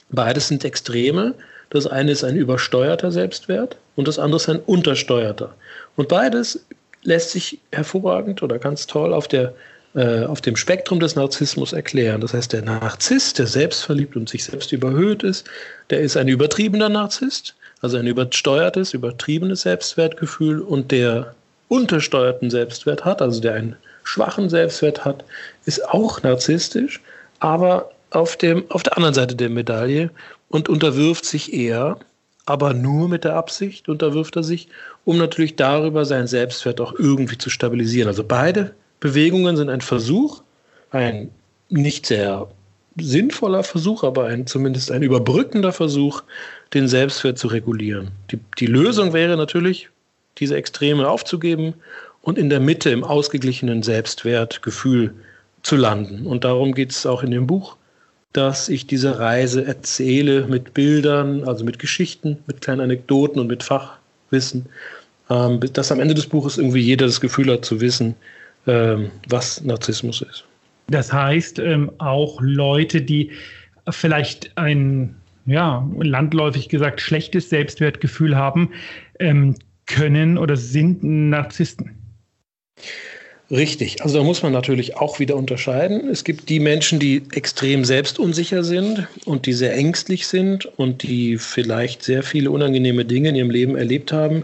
Beides 0.10 0.48
sind 0.48 0.64
Extreme. 0.66 1.36
Das 1.72 1.88
eine 1.88 2.12
ist 2.12 2.24
ein 2.24 2.36
übersteuerter 2.36 3.12
Selbstwert 3.12 3.78
und 3.96 4.08
das 4.08 4.20
andere 4.20 4.38
ist 4.38 4.50
ein 4.50 4.60
untersteuerter. 4.60 5.56
Und 5.96 6.10
beides 6.10 6.66
lässt 7.04 7.32
sich 7.32 7.60
hervorragend 7.72 8.42
oder 8.44 8.60
ganz 8.60 8.88
toll 8.88 9.14
auf 9.14 9.28
der 9.28 9.54
äh, 9.96 10.24
auf 10.26 10.42
dem 10.42 10.56
Spektrum 10.56 11.00
des 11.00 11.16
Narzissmus 11.16 11.74
erklären. 11.74 12.22
Das 12.22 12.34
heißt, 12.34 12.54
der 12.54 12.62
Narzisst, 12.62 13.40
der 13.40 13.48
selbstverliebt 13.48 14.16
und 14.16 14.30
sich 14.30 14.44
selbst 14.44 14.72
überhöht 14.72 15.24
ist, 15.24 15.50
der 15.90 16.02
ist 16.02 16.16
ein 16.16 16.28
übertriebener 16.28 16.90
Narzisst, 16.90 17.56
also 17.82 17.98
ein 17.98 18.08
übersteuertes, 18.08 18.94
übertriebenes 18.94 19.62
Selbstwertgefühl 19.62 20.62
und 20.62 20.92
der 20.92 21.34
untersteuerten 21.70 22.50
Selbstwert 22.50 23.06
hat, 23.06 23.22
also 23.22 23.42
der 23.42 23.54
einen 23.54 23.76
schwachen 24.04 24.50
Selbstwert 24.50 25.06
hat, 25.06 25.24
ist 25.66 25.88
auch 25.90 26.22
narzisstisch, 26.24 27.00
aber 27.40 27.92
auf, 28.12 28.36
dem, 28.38 28.70
auf 28.70 28.84
der 28.84 28.98
anderen 28.98 29.14
Seite 29.14 29.36
der 29.36 29.50
Medaille 29.50 30.10
und 30.50 30.68
unterwirft 30.68 31.26
sich 31.26 31.54
eher, 31.54 31.98
aber 32.46 32.74
nur 32.74 33.08
mit 33.08 33.24
der 33.24 33.36
Absicht 33.36 33.88
unterwirft 33.88 34.36
er 34.36 34.44
sich, 34.44 34.68
um 35.06 35.18
natürlich 35.18 35.56
darüber 35.56 36.06
seinen 36.06 36.28
Selbstwert 36.28 36.82
auch 36.82 36.94
irgendwie 36.98 37.38
zu 37.38 37.50
stabilisieren. 37.50 38.08
Also 38.08 38.24
beide 38.24 38.74
Bewegungen 39.00 39.58
sind 39.58 39.70
ein 39.70 39.82
Versuch, 39.82 40.42
ein 40.92 41.30
nicht 41.70 42.06
sehr 42.06 42.48
sinnvoller 42.98 43.64
Versuch, 43.64 44.04
aber 44.04 44.26
ein, 44.26 44.48
zumindest 44.48 44.92
ein 44.92 45.04
überbrückender 45.04 45.72
Versuch, 45.72 46.24
den 46.74 46.88
Selbstwert 46.88 47.38
zu 47.38 47.48
regulieren. 47.48 48.12
Die, 48.32 48.40
die 48.58 48.66
Lösung 48.66 49.14
wäre 49.14 49.38
natürlich, 49.38 49.90
diese 50.38 50.56
Extreme 50.56 51.08
aufzugeben 51.08 51.74
und 52.22 52.38
in 52.38 52.50
der 52.50 52.60
Mitte 52.60 52.90
im 52.90 53.04
ausgeglichenen 53.04 53.84
Selbstwertgefühl 53.84 55.14
zu 55.64 55.76
landen. 55.76 56.26
Und 56.26 56.44
darum 56.44 56.74
geht 56.74 56.92
es 56.92 57.06
auch 57.06 57.24
in 57.24 57.32
dem 57.32 57.48
Buch, 57.48 57.76
dass 58.34 58.70
ich 58.70 58.86
diese 58.88 59.20
Reise 59.20 59.66
erzähle 59.66 60.48
mit 60.48 60.74
Bildern, 60.74 61.44
also 61.46 61.66
mit 61.66 61.80
Geschichten, 61.80 62.38
mit 62.48 62.62
kleinen 62.62 62.82
Anekdoten 62.82 63.40
und 63.40 63.48
mit 63.48 63.64
Fachwissen, 63.64 64.68
ähm, 65.30 65.60
dass 65.74 65.92
am 65.92 66.00
Ende 66.00 66.14
des 66.14 66.28
Buches 66.28 66.58
irgendwie 66.58 66.82
jeder 66.82 67.08
das 67.08 67.22
Gefühl 67.22 67.52
hat 67.52 67.66
zu 67.66 67.82
wissen, 67.82 68.16
was 68.66 69.64
Narzissmus 69.64 70.22
ist. 70.22 70.46
Das 70.88 71.14
heißt, 71.14 71.60
ähm, 71.60 71.92
auch 72.00 72.40
Leute, 72.42 73.02
die 73.02 73.32
vielleicht 73.90 74.58
ein, 74.58 75.16
ja, 75.46 75.88
landläufig 76.00 76.70
gesagt, 76.70 77.02
schlechtes 77.02 77.50
Selbstwertgefühl 77.50 78.36
haben, 78.36 78.72
ähm, 79.20 79.56
können 79.86 80.38
oder 80.38 80.56
sind 80.56 81.04
Narzissten. 81.04 81.96
Richtig, 83.52 84.04
also 84.04 84.20
da 84.20 84.24
muss 84.24 84.44
man 84.44 84.54
natürlich 84.54 84.98
auch 84.98 85.18
wieder 85.18 85.36
unterscheiden. 85.36 86.08
Es 86.08 86.24
gibt 86.24 86.50
die 86.50 86.60
Menschen, 86.60 87.00
die 87.00 87.24
extrem 87.32 87.84
selbstunsicher 87.84 88.64
sind 88.64 89.08
und 89.26 89.48
die 89.48 89.54
sehr 89.54 89.76
ängstlich 89.76 90.28
sind 90.28 90.68
und 90.78 91.02
die 91.02 91.40
vielleicht 91.40 92.04
sehr 92.04 92.22
viele 92.22 92.52
unangenehme 92.52 93.06
Dinge 93.06 93.30
in 93.30 93.36
ihrem 93.36 93.50
Leben 93.50 93.76
erlebt 93.76 94.12
haben. 94.12 94.44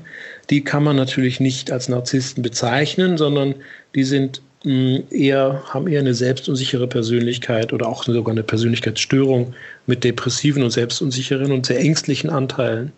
Die 0.50 0.64
kann 0.64 0.84
man 0.84 0.96
natürlich 0.96 1.40
nicht 1.40 1.72
als 1.72 1.88
Narzissten 1.88 2.42
bezeichnen, 2.42 3.20
sondern 3.20 3.54
die 3.94 4.04
sind 4.04 4.42
hm, 4.64 5.04
eher, 5.12 5.64
haben 5.68 5.88
eher 5.88 6.00
eine 6.00 6.16
selbstunsichere 6.16 6.88
Persönlichkeit 6.88 7.74
oder 7.74 7.88
auch 7.88 8.06
sogar 8.06 8.32
eine 8.32 8.42
Persönlichkeitsstörung 8.42 9.54
mit 9.86 10.04
depressiven 10.04 10.64
und 10.64 10.72
selbstunsicheren 10.72 11.52
und 11.52 11.68
sehr 11.68 11.80
ängstlichen 11.80 12.32
Anteilen. 12.32 12.92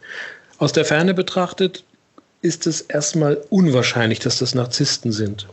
Aus 0.58 0.72
der 0.72 0.86
Ferne 0.86 1.14
betrachtet 1.14 1.84
ist 2.42 2.66
es 2.66 2.80
erstmal 2.80 3.38
unwahrscheinlich, 3.50 4.20
dass 4.20 4.40
das 4.40 4.56
Narzissten 4.56 5.12
sind. 5.12 5.48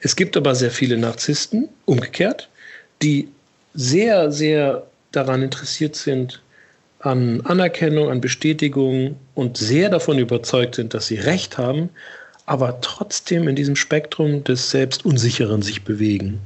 Es 0.00 0.16
gibt 0.16 0.36
aber 0.36 0.54
sehr 0.54 0.70
viele 0.70 0.96
Narzissten, 0.96 1.68
umgekehrt, 1.84 2.48
die 3.02 3.28
sehr, 3.74 4.30
sehr 4.30 4.86
daran 5.12 5.42
interessiert 5.42 5.96
sind, 5.96 6.40
an 7.00 7.40
Anerkennung, 7.42 8.10
an 8.10 8.20
Bestätigung 8.20 9.16
und 9.34 9.56
sehr 9.56 9.88
davon 9.88 10.18
überzeugt 10.18 10.74
sind, 10.74 10.94
dass 10.94 11.06
sie 11.06 11.16
Recht 11.16 11.58
haben, 11.58 11.90
aber 12.46 12.80
trotzdem 12.80 13.46
in 13.46 13.56
diesem 13.56 13.76
Spektrum 13.76 14.42
des 14.42 14.70
Selbstunsicheren 14.70 15.62
sich 15.62 15.84
bewegen. 15.84 16.40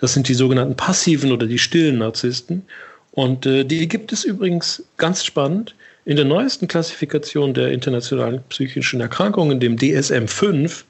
Das 0.00 0.14
sind 0.14 0.28
die 0.28 0.34
sogenannten 0.34 0.76
passiven 0.76 1.32
oder 1.32 1.46
die 1.46 1.58
stillen 1.58 1.98
Narzissten. 1.98 2.64
Und 3.12 3.46
äh, 3.46 3.64
die 3.64 3.88
gibt 3.88 4.12
es 4.12 4.24
übrigens 4.24 4.84
ganz 4.96 5.24
spannend 5.24 5.74
in 6.04 6.16
der 6.16 6.24
neuesten 6.24 6.68
Klassifikation 6.68 7.54
der 7.54 7.72
internationalen 7.72 8.42
psychischen 8.48 9.00
Erkrankungen, 9.00 9.60
dem 9.60 9.76
DSM-5, 9.76 10.66
äh, 10.66 10.84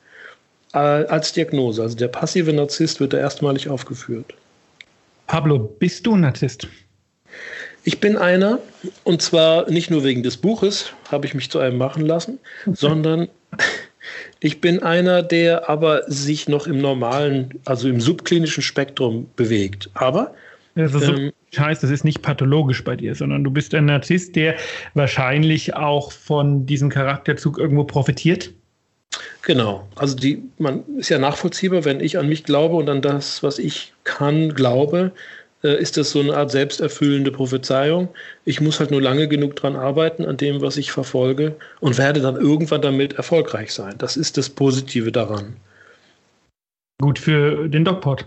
als 0.73 1.33
Diagnose. 1.33 1.83
Also 1.83 1.97
der 1.97 2.09
passive 2.09 2.53
Narzisst 2.53 3.01
wird 3.01 3.13
da 3.13 3.19
erstmalig 3.19 3.69
aufgeführt. 3.69 4.35
Pablo, 5.27 5.59
bist 5.59 6.07
du 6.07 6.15
ein 6.15 6.21
Narzisst? 6.21 6.69
Ich 7.85 8.01
bin 8.01 8.17
einer, 8.17 8.59
und 9.05 9.23
zwar 9.23 9.71
nicht 9.71 9.91
nur 9.91 10.05
wegen 10.05 10.23
des 10.23 10.37
Buches, 10.37 10.93
habe 11.11 11.27
ich 11.27 11.35
mich 11.35 11.51
zu 11.51 11.59
einem 11.59 11.79
machen 11.79 12.05
lassen, 12.05 12.39
sondern 12.67 13.29
ich 14.41 14.61
bin 14.61 14.83
einer, 14.83 15.23
der 15.23 15.69
aber 15.69 16.03
sich 16.11 16.49
noch 16.49 16.67
im 16.67 16.81
normalen, 16.81 17.61
also 17.65 17.89
im 17.89 18.01
subklinischen 18.01 18.63
Spektrum 18.63 19.29
bewegt. 19.37 19.91
Aber 19.95 20.35
also 20.77 21.15
ähm, 21.15 21.33
heißt, 21.57 21.83
das 21.83 21.91
ist 21.91 22.05
nicht 22.05 22.23
pathologisch 22.23 22.85
bei 22.85 22.95
dir, 22.97 23.15
sondern 23.15 23.43
du 23.43 23.51
bist 23.51 23.75
ein 23.75 23.87
Narzisst, 23.87 24.37
der 24.37 24.57
wahrscheinlich 24.95 25.75
auch 25.75 26.13
von 26.13 26.67
diesem 26.67 26.89
Charakterzug 26.89 27.59
irgendwo 27.59 27.85
profitiert. 27.85 28.53
Genau, 29.49 29.89
also 29.97 30.15
die, 30.15 30.43
man 30.59 30.85
ist 30.99 31.09
ja 31.09 31.19
nachvollziehbar, 31.19 31.87
wenn 31.87 32.01
ich 32.01 32.19
an 32.19 32.29
mich 32.29 32.45
glaube 32.45 32.77
und 32.77 32.91
an 32.91 33.01
das, 33.01 33.43
was 33.43 33.59
ich 33.59 33.95
kann, 34.05 34.55
glaube, 34.55 35.11
äh, 35.65 35.81
ist 35.81 35.97
das 35.97 36.11
so 36.11 36.21
eine 36.21 36.37
Art 36.37 36.51
selbsterfüllende 36.51 37.33
Prophezeiung. 37.33 38.11
Ich 38.45 38.61
muss 38.61 38.79
halt 38.79 38.91
nur 38.91 39.01
lange 39.01 39.27
genug 39.27 39.57
dran 39.57 39.75
arbeiten, 39.75 40.27
an 40.27 40.37
dem, 40.37 40.61
was 40.61 40.77
ich 40.77 40.93
verfolge, 40.93 41.57
und 41.81 41.97
werde 41.97 42.21
dann 42.21 42.37
irgendwann 42.37 42.83
damit 42.83 43.15
erfolgreich 43.15 43.73
sein. 43.73 43.95
Das 43.97 44.19
ist 44.19 44.37
das 44.37 44.51
Positive 44.51 45.13
daran. 45.13 45.57
Gut 47.01 47.19
für 47.19 47.69
den 47.71 47.87
Dogport. 47.87 48.27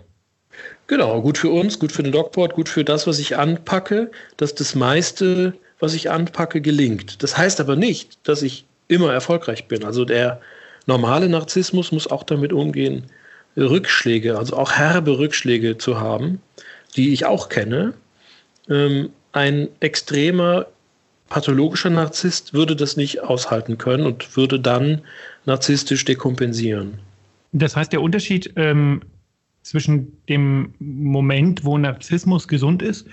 Genau, 0.87 1.21
gut 1.21 1.37
für 1.37 1.51
uns, 1.51 1.77
gut 1.77 1.91
für 1.91 2.01
den 2.01 2.13
Dogport, 2.13 2.55
gut 2.55 2.67
für 2.67 2.83
das, 2.83 3.05
was 3.05 3.19
ich 3.19 3.37
anpacke, 3.37 4.09
dass 4.37 4.55
das 4.55 4.73
meiste, 4.73 5.53
was 5.79 5.93
ich 5.93 6.09
anpacke, 6.09 6.61
gelingt. 6.61 7.21
Das 7.21 7.37
heißt 7.37 7.59
aber 7.59 7.75
nicht, 7.75 8.17
dass 8.27 8.41
ich 8.41 8.65
immer 8.87 9.13
erfolgreich 9.13 9.67
bin. 9.67 9.85
Also 9.85 10.03
der 10.03 10.41
normale 10.85 11.29
Narzissmus 11.29 11.91
muss 11.91 12.07
auch 12.07 12.23
damit 12.23 12.53
umgehen, 12.53 13.05
Rückschläge, 13.57 14.37
also 14.37 14.55
auch 14.55 14.71
herbe 14.73 15.17
Rückschläge 15.17 15.77
zu 15.77 15.99
haben, 15.99 16.41
die 16.95 17.13
ich 17.13 17.25
auch 17.25 17.49
kenne. 17.49 17.93
Ähm, 18.69 19.09
ein 19.33 19.69
extremer 19.79 20.67
pathologischer 21.29 21.89
Narzisst 21.89 22.53
würde 22.53 22.75
das 22.75 22.97
nicht 22.97 23.23
aushalten 23.23 23.77
können 23.77 24.05
und 24.05 24.35
würde 24.35 24.59
dann 24.59 25.01
narzisstisch 25.45 26.03
dekompensieren. 26.05 26.99
Das 27.53 27.75
heißt, 27.75 27.91
der 27.91 28.01
Unterschied 28.01 28.51
ähm, 28.55 29.01
zwischen 29.63 30.17
dem 30.27 30.73
Moment, 30.79 31.63
wo 31.63 31.77
Narzissmus 31.77 32.47
gesund 32.47 32.81
ist 32.81 33.07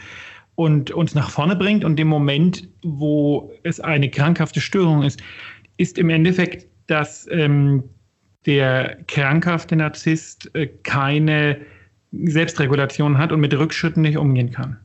und 0.54 0.90
uns 0.90 1.14
nach 1.14 1.30
vorne 1.30 1.56
bringt. 1.56 1.84
Und 1.84 1.96
dem 1.96 2.08
Moment, 2.08 2.68
wo 2.82 3.52
es 3.62 3.80
eine 3.80 4.10
krankhafte 4.10 4.60
Störung 4.60 5.02
ist, 5.02 5.20
ist 5.76 5.98
im 5.98 6.10
Endeffekt, 6.10 6.66
dass 6.88 7.26
ähm, 7.30 7.84
der 8.46 8.98
krankhafte 9.06 9.76
Narzisst 9.76 10.50
äh, 10.54 10.66
keine 10.82 11.58
Selbstregulation 12.12 13.18
hat 13.18 13.32
und 13.32 13.40
mit 13.40 13.54
Rückschritten 13.54 14.02
nicht 14.02 14.16
umgehen 14.16 14.50
kann. 14.50 14.78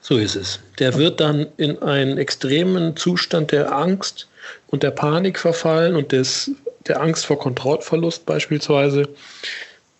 So 0.00 0.16
ist 0.16 0.36
es. 0.36 0.60
Der 0.78 0.94
wird 0.94 1.20
dann 1.20 1.46
in 1.56 1.82
einen 1.82 2.18
extremen 2.18 2.96
Zustand 2.96 3.52
der 3.52 3.76
Angst 3.76 4.28
und 4.68 4.82
der 4.82 4.90
Panik 4.90 5.38
verfallen 5.38 5.96
und 5.96 6.12
des, 6.12 6.50
der 6.86 7.00
Angst 7.00 7.26
vor 7.26 7.38
Kontrollverlust 7.38 8.24
beispielsweise 8.26 9.08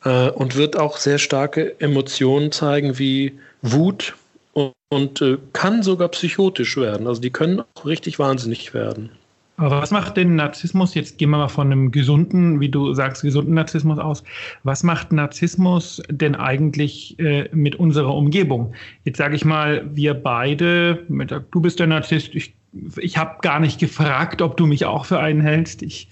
äh, 0.05 0.31
und 0.31 0.57
wird 0.57 0.77
auch 0.79 0.97
sehr 0.97 1.19
starke 1.19 1.79
Emotionen 1.81 2.53
zeigen 2.53 2.99
wie 2.99 3.39
Wut 3.63 4.15
und, 4.53 4.73
und 4.89 5.21
äh, 5.21 5.39
kann 5.53 5.83
sogar 5.83 6.09
psychotisch 6.09 6.77
werden. 6.77 7.07
Also 7.07 7.21
die 7.21 7.31
können 7.31 7.61
auch 7.75 7.85
richtig 7.85 8.19
wahnsinnig 8.19 8.73
werden. 8.73 9.11
Aber 9.59 9.81
was 9.81 9.91
macht 9.91 10.17
denn 10.17 10.37
Narzissmus? 10.37 10.95
Jetzt 10.95 11.19
gehen 11.19 11.31
wir 11.31 11.39
mal 11.39 11.49
von 11.49 11.73
einem 11.73 11.91
gesunden, 11.91 12.61
wie 12.61 12.69
du 12.69 12.93
sagst, 12.93 13.23
gesunden 13.23 13.55
Narzissmus 13.55 13.99
aus. 13.99 14.23
Was 14.65 14.83
macht 14.83 15.13
Narzissmus 15.13 16.03
denn 16.11 16.35
eigentlich 16.35 17.19
äh, 17.19 17.49
mit 17.53 17.77
unserer 17.77 18.15
Umgebung? 18.15 18.75
Jetzt 19.05 19.17
sage 19.17 19.35
ich 19.35 19.45
mal, 19.45 19.89
wir 19.95 20.15
beide, 20.15 21.05
du 21.51 21.61
bist 21.61 21.81
der 21.81 21.87
Narzisst, 21.87 22.35
ich, 22.35 22.55
ich 22.99 23.17
habe 23.17 23.37
gar 23.41 23.59
nicht 23.59 23.81
gefragt, 23.81 24.43
ob 24.43 24.59
du 24.59 24.67
mich 24.67 24.85
auch 24.85 25.07
für 25.07 25.19
einen 25.19 25.41
hältst. 25.41 25.83
Ich 25.83 26.09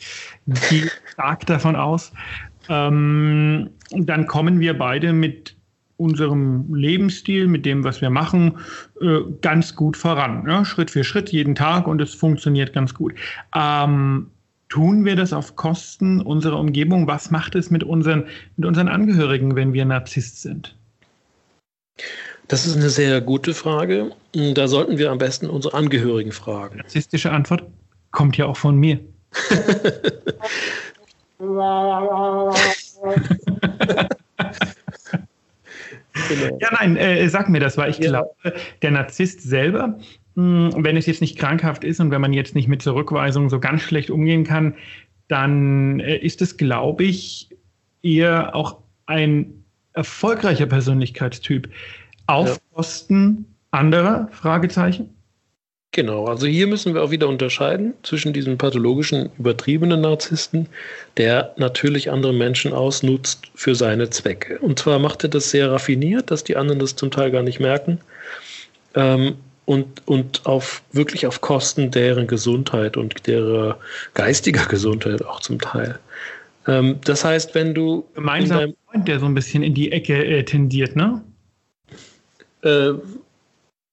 gehe 0.70 0.90
stark 1.12 1.44
davon 1.44 1.76
aus. 1.76 2.12
Ähm, 2.70 3.68
dann 3.90 4.26
kommen 4.26 4.60
wir 4.60 4.78
beide 4.78 5.12
mit 5.12 5.54
unserem 5.96 6.74
Lebensstil, 6.74 7.46
mit 7.46 7.64
dem, 7.64 7.84
was 7.84 8.00
wir 8.00 8.10
machen, 8.10 8.58
äh, 9.00 9.20
ganz 9.40 9.76
gut 9.76 9.96
voran. 9.96 10.44
Ja? 10.48 10.64
Schritt 10.64 10.90
für 10.90 11.04
Schritt, 11.04 11.30
jeden 11.30 11.54
Tag 11.54 11.86
und 11.86 12.00
es 12.00 12.14
funktioniert 12.14 12.72
ganz 12.72 12.94
gut. 12.94 13.14
Ähm, 13.54 14.30
tun 14.68 15.04
wir 15.04 15.16
das 15.16 15.32
auf 15.32 15.56
Kosten 15.56 16.20
unserer 16.20 16.58
Umgebung? 16.58 17.06
Was 17.06 17.30
macht 17.30 17.54
es 17.54 17.70
mit 17.70 17.84
unseren, 17.84 18.24
mit 18.56 18.66
unseren 18.66 18.88
Angehörigen, 18.88 19.54
wenn 19.54 19.72
wir 19.72 19.84
Narzisst 19.84 20.42
sind? 20.42 20.76
Das 22.48 22.66
ist 22.66 22.76
eine 22.76 22.90
sehr 22.90 23.20
gute 23.20 23.54
Frage. 23.54 24.10
Da 24.32 24.68
sollten 24.68 24.98
wir 24.98 25.10
am 25.10 25.18
besten 25.18 25.48
unsere 25.48 25.74
Angehörigen 25.74 26.32
fragen. 26.32 26.78
Narzisstische 26.78 27.30
Antwort 27.30 27.62
kommt 28.10 28.36
ja 28.36 28.46
auch 28.46 28.56
von 28.56 28.76
mir. 28.76 28.98
Genau. 36.28 36.59
Ja, 36.61 36.68
nein, 36.73 36.97
äh, 36.97 37.28
sag 37.28 37.49
mir 37.49 37.61
das, 37.61 37.76
weil 37.76 37.90
ich 37.90 37.99
ja. 37.99 38.11
glaube, 38.11 38.54
der 38.83 38.90
Narzisst 38.92 39.42
selber, 39.42 39.99
mh, 40.35 40.75
hm, 40.75 40.85
wenn 40.85 40.97
es 40.97 41.06
jetzt 41.06 41.21
nicht 41.21 41.37
krankhaft 41.38 41.85
ist 41.85 42.00
und 42.00 42.11
wenn 42.11 42.21
man 42.21 42.33
jetzt 42.33 42.54
nicht 42.54 42.68
mit 42.68 42.83
Zurückweisung 42.83 43.50
so 43.50 43.59
ganz 43.61 43.83
schlecht 43.83 44.11
umgehen 44.11 44.44
kann, 44.44 44.75
dann 45.28 46.00
äh, 46.00 46.16
ist 46.16 46.42
es, 46.42 46.56
glaube 46.56 47.04
ich, 47.04 47.50
eher 48.02 48.54
auch 48.54 48.78
ein 49.06 49.64
erfolgreicher 49.92 50.66
Persönlichkeitstyp. 50.66 51.68
Auf 52.26 52.49
ja. 52.49 52.56
Kosten 52.75 53.47
anderer? 53.71 54.28
Fragezeichen? 54.33 55.11
Genau, 55.94 56.26
also 56.26 56.48
hier 56.48 56.66
müssen 56.66 56.92
wir 56.92 57.04
auch 57.04 57.12
wieder 57.12 57.28
unterscheiden 57.28 57.94
zwischen 58.02 58.32
diesem 58.32 58.58
pathologischen, 58.58 59.30
übertriebenen 59.38 60.00
Narzissten, 60.00 60.66
der 61.16 61.54
natürlich 61.56 62.10
andere 62.10 62.32
Menschen 62.32 62.72
ausnutzt 62.72 63.44
für 63.54 63.76
seine 63.76 64.10
Zwecke. 64.10 64.58
Und 64.58 64.80
zwar 64.80 64.98
macht 64.98 65.22
er 65.22 65.28
das 65.28 65.52
sehr 65.52 65.70
raffiniert, 65.70 66.32
dass 66.32 66.42
die 66.42 66.56
anderen 66.56 66.80
das 66.80 66.96
zum 66.96 67.12
Teil 67.12 67.30
gar 67.30 67.44
nicht 67.44 67.60
merken. 67.60 68.00
Ähm, 68.96 69.36
und, 69.66 70.02
und 70.08 70.44
auf 70.46 70.82
wirklich 70.90 71.28
auf 71.28 71.40
Kosten 71.40 71.92
deren 71.92 72.26
Gesundheit 72.26 72.96
und 72.96 73.28
derer 73.28 73.78
geistiger 74.14 74.66
Gesundheit 74.66 75.24
auch 75.24 75.38
zum 75.38 75.60
Teil. 75.60 76.00
Ähm, 76.66 76.98
das 77.04 77.24
heißt, 77.24 77.54
wenn 77.54 77.72
du. 77.72 78.04
Gemeinsamer 78.16 78.72
Freund, 78.90 79.07
der 79.07 79.20
so 79.20 79.26
ein 79.26 79.35
bisschen 79.35 79.62
in 79.62 79.74
die 79.74 79.92
Ecke 79.92 80.24
äh, 80.24 80.42
tendiert, 80.42 80.96
ne? 80.96 81.22
Äh, 82.62 82.94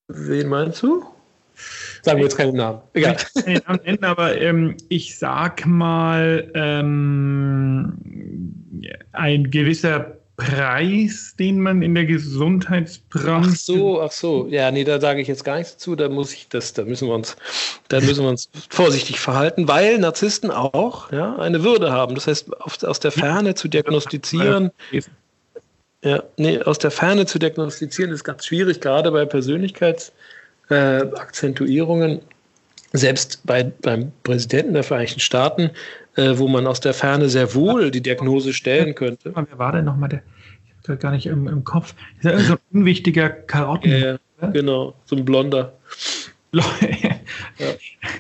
wen 0.08 0.48
meinst 0.48 0.82
du? 0.82 1.06
Sagen 2.04 2.18
wir 2.18 2.24
jetzt 2.24 2.38
keinen 2.38 2.56
Namen. 2.56 2.82
Egal. 2.94 3.18
Ich 3.36 3.46
keinen 3.46 3.62
Namen 3.68 3.80
nennen, 3.86 4.04
aber 4.04 4.40
ähm, 4.40 4.76
ich 4.90 5.18
sag 5.18 5.66
mal, 5.66 6.50
ähm, 6.56 7.94
ein 9.12 9.52
gewisser 9.52 10.18
Preis, 10.38 11.36
den 11.38 11.60
man 11.62 11.84
in 11.84 11.94
der 11.94 12.06
Gesundheitsbranche. 12.06 13.50
Ach 13.52 13.56
so, 13.56 14.02
ach 14.02 14.12
so. 14.12 14.48
Ja, 14.48 14.72
nee, 14.72 14.84
da 14.84 15.00
sage 15.00 15.22
ich 15.22 15.28
jetzt 15.28 15.44
gar 15.44 15.58
nichts 15.58 15.78
zu. 15.78 15.96
Da 15.96 16.10
muss 16.10 16.34
ich 16.34 16.48
das, 16.50 16.74
da 16.74 16.84
müssen 16.84 17.08
wir 17.08 17.14
uns, 17.14 17.36
da 17.90 18.00
müssen 18.00 18.24
wir 18.24 18.30
uns 18.30 18.50
vorsichtig 18.70 19.20
verhalten, 19.20 19.68
weil 19.68 20.00
Narzissten 20.00 20.50
auch 20.50 21.12
ja, 21.12 21.36
eine 21.38 21.64
Würde 21.64 21.92
haben. 21.92 22.16
Das 22.16 22.26
heißt, 22.26 22.60
aus 22.60 23.00
der 23.00 23.12
Ferne 23.12 23.54
zu 23.54 23.68
diagnostizieren. 23.68 24.72
Ja, 26.04 26.24
nee, 26.38 26.60
aus 26.60 26.80
der 26.80 26.90
Ferne 26.90 27.28
zu 27.28 27.38
diagnostizieren 27.38 28.12
ist 28.12 28.24
ganz 28.24 28.48
schwierig, 28.48 28.82
gerade 28.82 29.12
bei 29.12 29.24
Persönlichkeits- 29.24 30.12
äh, 30.72 31.02
Akzentuierungen, 31.16 32.22
selbst 32.94 33.42
bei, 33.46 33.64
beim 33.64 34.12
Präsidenten 34.24 34.74
der 34.74 34.84
Vereinigten 34.84 35.20
Staaten, 35.20 35.72
äh, 36.16 36.34
wo 36.36 36.48
man 36.48 36.68
aus 36.68 36.80
der 36.80 36.94
Ferne 36.94 37.30
sehr 37.30 37.54
wohl 37.54 37.92
die 37.92 38.02
Diagnose 38.02 38.54
stellen 38.54 38.96
könnte. 38.96 39.34
Wer 39.34 39.58
war 39.58 39.72
denn 39.72 39.86
nochmal 39.86 40.10
der? 40.10 40.24
Ich 40.82 40.90
habe 40.90 40.98
gar 40.98 41.12
nicht 41.12 41.28
im, 41.28 41.48
im 41.48 41.64
Kopf. 41.64 41.94
Ist 42.18 42.26
ja 42.26 42.40
so 42.40 42.54
ein 42.54 42.60
unwichtiger 42.74 43.30
Karotten. 43.30 43.92
Ja, 43.92 44.18
ja, 44.42 44.48
genau, 44.52 44.96
so 45.06 45.16
ein 45.16 45.26
blonder. 45.26 45.74
ja. 46.52 46.62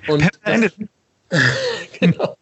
Und 0.07 0.29
das, 0.43 0.71
genau. 1.99 2.37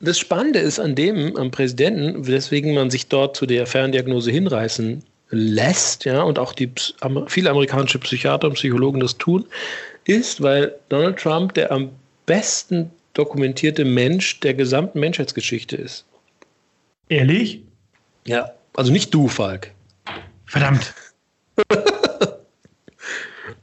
Das 0.00 0.18
Spannende 0.18 0.60
ist 0.60 0.78
an 0.78 0.94
dem, 0.94 1.36
am 1.36 1.50
Präsidenten, 1.50 2.26
weswegen 2.26 2.74
man 2.74 2.90
sich 2.90 3.08
dort 3.08 3.36
zu 3.36 3.46
der 3.46 3.66
Ferndiagnose 3.66 4.30
hinreißen 4.30 5.02
lässt, 5.30 6.04
ja, 6.04 6.22
und 6.22 6.38
auch 6.38 6.52
die 6.52 6.70
viele 7.26 7.50
amerikanische 7.50 7.98
Psychiater 7.98 8.48
und 8.48 8.54
Psychologen 8.54 9.00
das 9.00 9.18
tun, 9.18 9.46
ist, 10.04 10.40
weil 10.42 10.74
Donald 10.88 11.18
Trump 11.18 11.54
der 11.54 11.72
am 11.72 11.90
besten 12.26 12.90
dokumentierte 13.14 13.84
Mensch 13.84 14.40
der 14.40 14.54
gesamten 14.54 15.00
Menschheitsgeschichte 15.00 15.76
ist. 15.76 16.04
Ehrlich? 17.08 17.62
Ja, 18.26 18.52
also 18.74 18.92
nicht 18.92 19.14
du, 19.14 19.28
Falk. 19.28 19.72
Verdammt. 20.44 20.94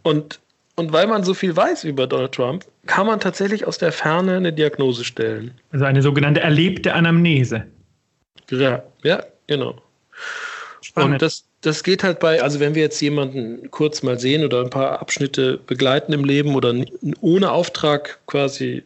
und, 0.04 0.40
und 0.76 0.92
weil 0.92 1.08
man 1.08 1.24
so 1.24 1.34
viel 1.34 1.56
weiß 1.56 1.84
über 1.84 2.08
Donald 2.08 2.34
Trump, 2.34 2.66
kann 2.88 3.06
man 3.06 3.20
tatsächlich 3.20 3.66
aus 3.66 3.78
der 3.78 3.92
Ferne 3.92 4.38
eine 4.38 4.52
Diagnose 4.52 5.04
stellen. 5.04 5.54
Also 5.72 5.86
eine 5.86 6.02
sogenannte 6.02 6.42
erlebte 6.42 6.94
Anamnese. 6.94 7.66
Ja, 8.50 8.84
ja 9.04 9.24
genau. 9.48 9.82
Spannend. 10.82 11.14
Und 11.14 11.22
das, 11.22 11.46
das 11.64 11.84
geht 11.84 12.04
halt 12.04 12.20
bei, 12.20 12.44
also 12.44 12.60
wenn 12.60 12.76
wir 12.76 12.82
jetzt 12.82 13.02
jemanden 13.02 13.72
kurz 13.72 14.04
mal 14.04 14.20
sehen 14.20 14.44
oder 14.44 14.62
ein 14.62 14.70
paar 14.70 15.02
Abschnitte 15.02 15.58
begleiten 15.66 16.12
im 16.12 16.26
Leben 16.26 16.56
oder 16.56 16.76
ohne 17.22 17.52
Auftrag 17.52 18.20
quasi 18.28 18.84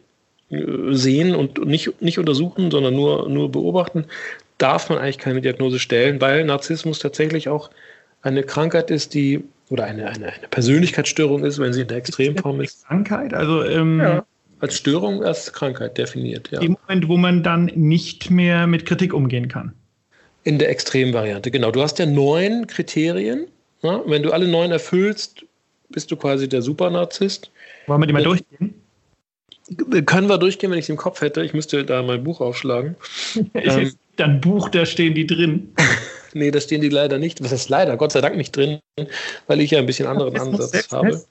äh, 0.50 0.92
sehen 0.92 1.34
und 1.34 1.66
nicht, 1.66 2.00
nicht 2.00 2.18
untersuchen, 2.18 2.70
sondern 2.70 2.94
nur, 2.94 3.28
nur 3.28 3.50
beobachten, 3.50 4.04
darf 4.58 4.88
man 4.88 4.98
eigentlich 4.98 5.18
keine 5.18 5.40
Diagnose 5.40 5.80
stellen, 5.80 6.20
weil 6.20 6.44
Narzissmus 6.44 7.00
tatsächlich 7.00 7.48
auch 7.48 7.70
eine 8.22 8.44
Krankheit 8.44 8.90
ist, 8.90 9.12
die 9.12 9.42
oder 9.70 9.84
eine, 9.84 10.08
eine, 10.08 10.32
eine 10.32 10.48
Persönlichkeitsstörung 10.48 11.44
ist, 11.44 11.58
wenn 11.58 11.72
sie 11.72 11.82
in 11.82 11.88
der 11.88 11.98
Extremform 11.98 12.60
ist. 12.60 12.86
Krankheit, 12.86 13.34
also 13.34 13.64
ähm, 13.64 14.00
ja, 14.00 14.24
als 14.60 14.76
Störung 14.76 15.24
als 15.24 15.52
Krankheit 15.52 15.98
definiert. 15.98 16.50
Ja. 16.50 16.60
Im 16.60 16.76
Moment, 16.86 17.08
wo 17.08 17.16
man 17.16 17.42
dann 17.42 17.66
nicht 17.74 18.30
mehr 18.30 18.66
mit 18.66 18.86
Kritik 18.86 19.12
umgehen 19.12 19.48
kann. 19.48 19.72
In 20.48 20.58
der 20.58 20.70
Extremvariante, 20.70 21.50
genau. 21.50 21.70
Du 21.70 21.82
hast 21.82 21.98
ja 21.98 22.06
neun 22.06 22.66
Kriterien. 22.66 23.48
Ja? 23.82 24.02
Wenn 24.06 24.22
du 24.22 24.32
alle 24.32 24.48
neun 24.48 24.70
erfüllst, 24.70 25.44
bist 25.90 26.10
du 26.10 26.16
quasi 26.16 26.48
der 26.48 26.62
Supernarzisst. 26.62 27.50
Wollen 27.86 28.00
wir 28.00 28.06
die 28.06 28.14
mal 28.14 28.22
durchgehen? 28.22 28.72
Können 30.06 30.26
wir 30.30 30.38
durchgehen, 30.38 30.70
wenn 30.70 30.78
ich 30.78 30.86
es 30.86 30.88
im 30.88 30.96
Kopf 30.96 31.20
hätte. 31.20 31.44
Ich 31.44 31.52
müsste 31.52 31.84
da 31.84 32.02
mein 32.02 32.24
Buch 32.24 32.40
aufschlagen. 32.40 32.96
ähm, 33.52 33.92
ein 34.16 34.40
Buch, 34.40 34.70
da 34.70 34.86
stehen 34.86 35.14
die 35.14 35.26
drin. 35.26 35.68
nee, 36.32 36.50
da 36.50 36.62
stehen 36.62 36.80
die 36.80 36.88
leider 36.88 37.18
nicht. 37.18 37.44
Was 37.44 37.52
ist 37.52 37.68
leider? 37.68 37.98
Gott 37.98 38.12
sei 38.12 38.22
Dank 38.22 38.38
nicht 38.38 38.56
drin, 38.56 38.78
weil 39.48 39.60
ich 39.60 39.72
ja 39.72 39.80
ein 39.80 39.86
bisschen 39.86 40.06
anderen 40.06 40.32
das 40.32 40.42
Ansatz 40.44 40.92
habe. 40.92 41.22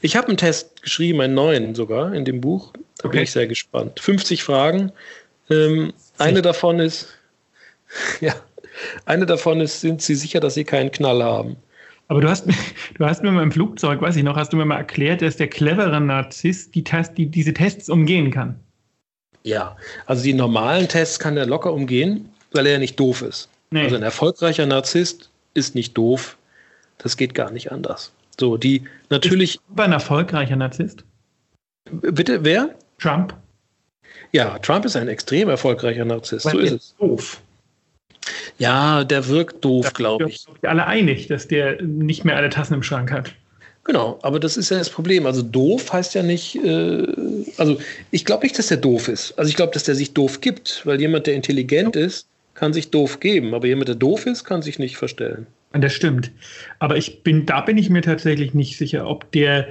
Ich 0.00 0.16
habe 0.16 0.26
einen 0.26 0.38
Test 0.38 0.82
geschrieben, 0.82 1.20
einen 1.20 1.34
neuen 1.34 1.76
sogar, 1.76 2.12
in 2.14 2.24
dem 2.24 2.40
Buch. 2.40 2.72
Da 2.98 3.04
okay. 3.04 3.18
bin 3.18 3.22
ich 3.22 3.30
sehr 3.30 3.46
gespannt. 3.46 4.00
50 4.00 4.42
Fragen. 4.42 4.90
Ähm, 5.50 5.92
eine 6.18 6.42
davon 6.42 6.80
ist, 6.80 7.16
Ja, 8.20 8.34
eine 9.04 9.26
davon 9.26 9.60
ist, 9.60 9.80
sind 9.80 10.00
Sie 10.02 10.14
sicher, 10.14 10.40
dass 10.40 10.54
Sie 10.54 10.64
keinen 10.64 10.90
Knall 10.92 11.22
haben? 11.22 11.56
Aber 12.08 12.20
du 12.20 12.28
hast, 12.28 12.46
du 12.94 13.04
hast 13.04 13.22
mir 13.22 13.30
mal 13.30 13.42
im 13.42 13.52
Flugzeug, 13.52 14.00
weiß 14.00 14.16
ich 14.16 14.22
noch, 14.22 14.36
hast 14.36 14.52
du 14.52 14.56
mir 14.56 14.64
mal 14.64 14.76
erklärt, 14.76 15.22
dass 15.22 15.36
der 15.36 15.48
clevere 15.48 16.00
Narzisst 16.00 16.74
die, 16.74 16.84
Test, 16.84 17.16
die 17.18 17.26
diese 17.26 17.54
Tests 17.54 17.88
umgehen 17.88 18.30
kann. 18.30 18.58
Ja, 19.42 19.76
also 20.06 20.22
die 20.22 20.34
normalen 20.34 20.88
Tests 20.88 21.18
kann 21.18 21.36
er 21.36 21.46
locker 21.46 21.72
umgehen, 21.72 22.28
weil 22.52 22.66
er 22.66 22.72
ja 22.72 22.78
nicht 22.78 22.98
doof 23.00 23.22
ist. 23.22 23.48
Nee. 23.70 23.82
Also 23.82 23.96
ein 23.96 24.02
erfolgreicher 24.02 24.66
Narzisst 24.66 25.30
ist 25.54 25.74
nicht 25.74 25.96
doof. 25.96 26.36
Das 26.98 27.16
geht 27.16 27.34
gar 27.34 27.50
nicht 27.50 27.72
anders. 27.72 28.12
So, 28.38 28.56
die 28.56 28.82
natürlich. 29.08 29.54
Ist 29.54 29.62
ein 29.76 29.92
erfolgreicher 29.92 30.56
Narzisst? 30.56 31.04
Bitte, 31.90 32.44
wer? 32.44 32.74
Trump. 32.98 33.34
Ja, 34.32 34.58
Trump 34.58 34.84
ist 34.84 34.96
ein 34.96 35.08
extrem 35.08 35.48
erfolgreicher 35.48 36.04
Narzisst. 36.04 36.46
Weil 36.46 36.52
So 36.52 36.58
ist 36.58 36.72
es. 36.72 36.94
Doof. 36.98 37.40
Ja, 38.58 39.04
der 39.04 39.28
wirkt 39.28 39.64
doof, 39.64 39.92
glaube 39.92 40.28
ich. 40.28 40.40
Sind 40.40 40.62
wir 40.62 40.70
alle 40.70 40.86
einig, 40.86 41.26
dass 41.28 41.48
der 41.48 41.80
nicht 41.82 42.24
mehr 42.24 42.36
alle 42.36 42.50
Tassen 42.50 42.74
im 42.74 42.82
Schrank 42.82 43.10
hat. 43.10 43.34
Genau, 43.84 44.18
aber 44.22 44.38
das 44.38 44.56
ist 44.56 44.70
ja 44.70 44.78
das 44.78 44.90
Problem. 44.90 45.26
Also 45.26 45.42
doof 45.42 45.92
heißt 45.92 46.14
ja 46.14 46.22
nicht, 46.22 46.56
äh, 46.56 47.06
also 47.56 47.80
ich 48.10 48.24
glaube 48.24 48.44
nicht, 48.44 48.58
dass 48.58 48.66
der 48.68 48.76
doof 48.76 49.08
ist. 49.08 49.32
Also 49.38 49.48
ich 49.48 49.56
glaube, 49.56 49.72
dass 49.72 49.84
der 49.84 49.94
sich 49.94 50.12
doof 50.12 50.40
gibt, 50.40 50.82
weil 50.84 51.00
jemand, 51.00 51.26
der 51.26 51.34
intelligent 51.34 51.96
ist, 51.96 52.26
kann 52.54 52.72
sich 52.74 52.90
doof 52.90 53.20
geben, 53.20 53.54
aber 53.54 53.66
jemand, 53.66 53.88
der 53.88 53.94
doof 53.94 54.26
ist, 54.26 54.44
kann 54.44 54.60
sich 54.60 54.78
nicht 54.78 54.96
verstellen. 54.98 55.46
Und 55.72 55.82
Das 55.82 55.94
stimmt. 55.94 56.30
Aber 56.78 56.96
ich 56.96 57.22
bin, 57.22 57.46
da 57.46 57.62
bin 57.62 57.78
ich 57.78 57.88
mir 57.88 58.02
tatsächlich 58.02 58.54
nicht 58.54 58.76
sicher, 58.76 59.08
ob 59.08 59.30
der, 59.32 59.66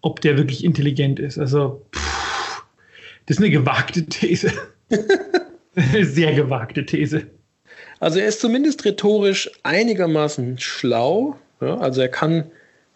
ob 0.00 0.20
der 0.20 0.38
wirklich 0.38 0.64
intelligent 0.64 1.18
ist. 1.18 1.38
Also, 1.38 1.82
pff, 1.94 2.62
das 3.26 3.36
ist 3.36 3.42
eine 3.42 3.50
gewagte 3.50 4.06
These. 4.06 4.52
Eine 5.76 6.04
Sehr 6.06 6.32
gewagte 6.32 6.86
These. 6.86 7.26
Also 8.00 8.18
er 8.18 8.26
ist 8.26 8.40
zumindest 8.40 8.84
rhetorisch 8.84 9.50
einigermaßen 9.62 10.58
schlau. 10.58 11.36
Ja? 11.60 11.78
Also 11.78 12.00
er 12.00 12.08
kann 12.08 12.46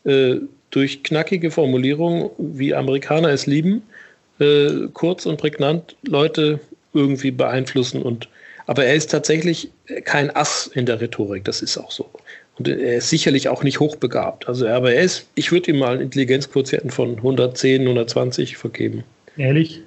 äh, 0.05 0.37
durch 0.71 1.03
knackige 1.03 1.51
Formulierungen, 1.51 2.31
wie 2.39 2.75
Amerikaner 2.75 3.29
es 3.29 3.47
lieben, 3.47 3.83
äh, 4.41 4.89
kurz 4.93 5.27
und 5.27 5.37
prägnant 5.37 5.95
Leute 6.03 6.59
irgendwie 6.95 7.31
beeinflussen. 7.31 8.03
Und, 8.03 8.29
aber 8.67 8.85
er 8.85 8.95
ist 8.95 9.11
tatsächlich 9.11 9.71
kein 10.05 10.35
Ass 10.35 10.71
in 10.75 10.87
der 10.87 11.01
Rhetorik, 11.01 11.45
das 11.45 11.63
ist 11.63 11.79
auch 11.79 11.91
so. 11.91 12.09
Und 12.59 12.69
er 12.69 12.97
ist 12.97 13.11
sicherlich 13.11 13.49
auch 13.49 13.63
nicht 13.63 13.81
hochbegabt. 13.81 14.49
Also, 14.49 14.69
aber 14.69 14.93
er 14.95 15.03
ist, 15.03 15.27
ich 15.35 15.53
würde 15.53 15.71
ihm 15.71 15.79
mal 15.79 15.95
einen 15.95 16.03
Intelligenzquotienten 16.03 16.91
von 16.91 17.17
110, 17.17 17.83
120 17.83 18.57
vergeben. 18.57 19.03
Ehrlich? 19.37 19.83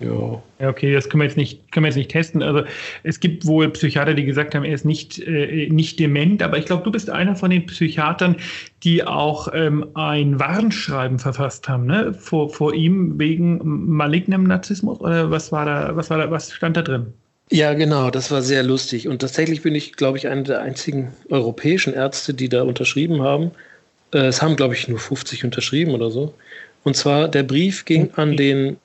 Ja. 0.00 0.42
Ja, 0.60 0.68
okay, 0.68 0.92
das 0.92 1.08
können 1.08 1.22
wir 1.22 1.26
jetzt 1.26 1.36
nicht, 1.36 1.72
können 1.72 1.84
wir 1.84 1.88
jetzt 1.88 1.96
nicht 1.96 2.10
testen. 2.10 2.40
Also 2.42 2.62
es 3.02 3.18
gibt 3.18 3.46
wohl 3.46 3.68
Psychiater, 3.70 4.14
die 4.14 4.24
gesagt 4.24 4.54
haben, 4.54 4.64
er 4.64 4.74
ist 4.74 4.84
nicht, 4.84 5.18
äh, 5.18 5.68
nicht 5.70 5.98
dement, 5.98 6.40
aber 6.42 6.56
ich 6.58 6.66
glaube, 6.66 6.84
du 6.84 6.92
bist 6.92 7.10
einer 7.10 7.34
von 7.34 7.50
den 7.50 7.66
Psychiatern, 7.66 8.36
die 8.84 9.04
auch 9.04 9.48
ähm, 9.52 9.88
ein 9.94 10.38
Warnschreiben 10.38 11.18
verfasst 11.18 11.68
haben, 11.68 11.86
ne? 11.86 12.14
Vor, 12.14 12.50
vor 12.50 12.74
ihm 12.74 13.18
wegen 13.18 13.58
malignem 13.64 14.44
Narzissmus 14.44 15.00
oder 15.00 15.30
was 15.32 15.50
war 15.50 15.64
da, 15.66 15.96
was 15.96 16.10
war 16.10 16.18
da, 16.18 16.30
was 16.30 16.52
stand 16.52 16.76
da 16.76 16.82
drin? 16.82 17.12
Ja, 17.50 17.72
genau, 17.74 18.10
das 18.10 18.30
war 18.30 18.42
sehr 18.42 18.62
lustig. 18.62 19.08
Und 19.08 19.20
tatsächlich 19.20 19.62
bin 19.62 19.74
ich, 19.74 19.94
glaube 19.94 20.18
ich, 20.18 20.28
einer 20.28 20.42
der 20.42 20.60
einzigen 20.60 21.14
europäischen 21.30 21.94
Ärzte, 21.94 22.34
die 22.34 22.48
da 22.48 22.62
unterschrieben 22.62 23.22
haben. 23.22 23.52
Äh, 24.12 24.26
Es 24.26 24.42
haben, 24.42 24.56
glaube 24.56 24.74
ich, 24.74 24.88
nur 24.88 24.98
50 24.98 25.44
unterschrieben 25.44 25.92
oder 25.92 26.10
so. 26.10 26.34
Und 26.84 26.96
zwar, 26.96 27.28
der 27.28 27.42
Brief 27.44 27.84
ging 27.86 28.12
an 28.14 28.36
den, 28.36 28.78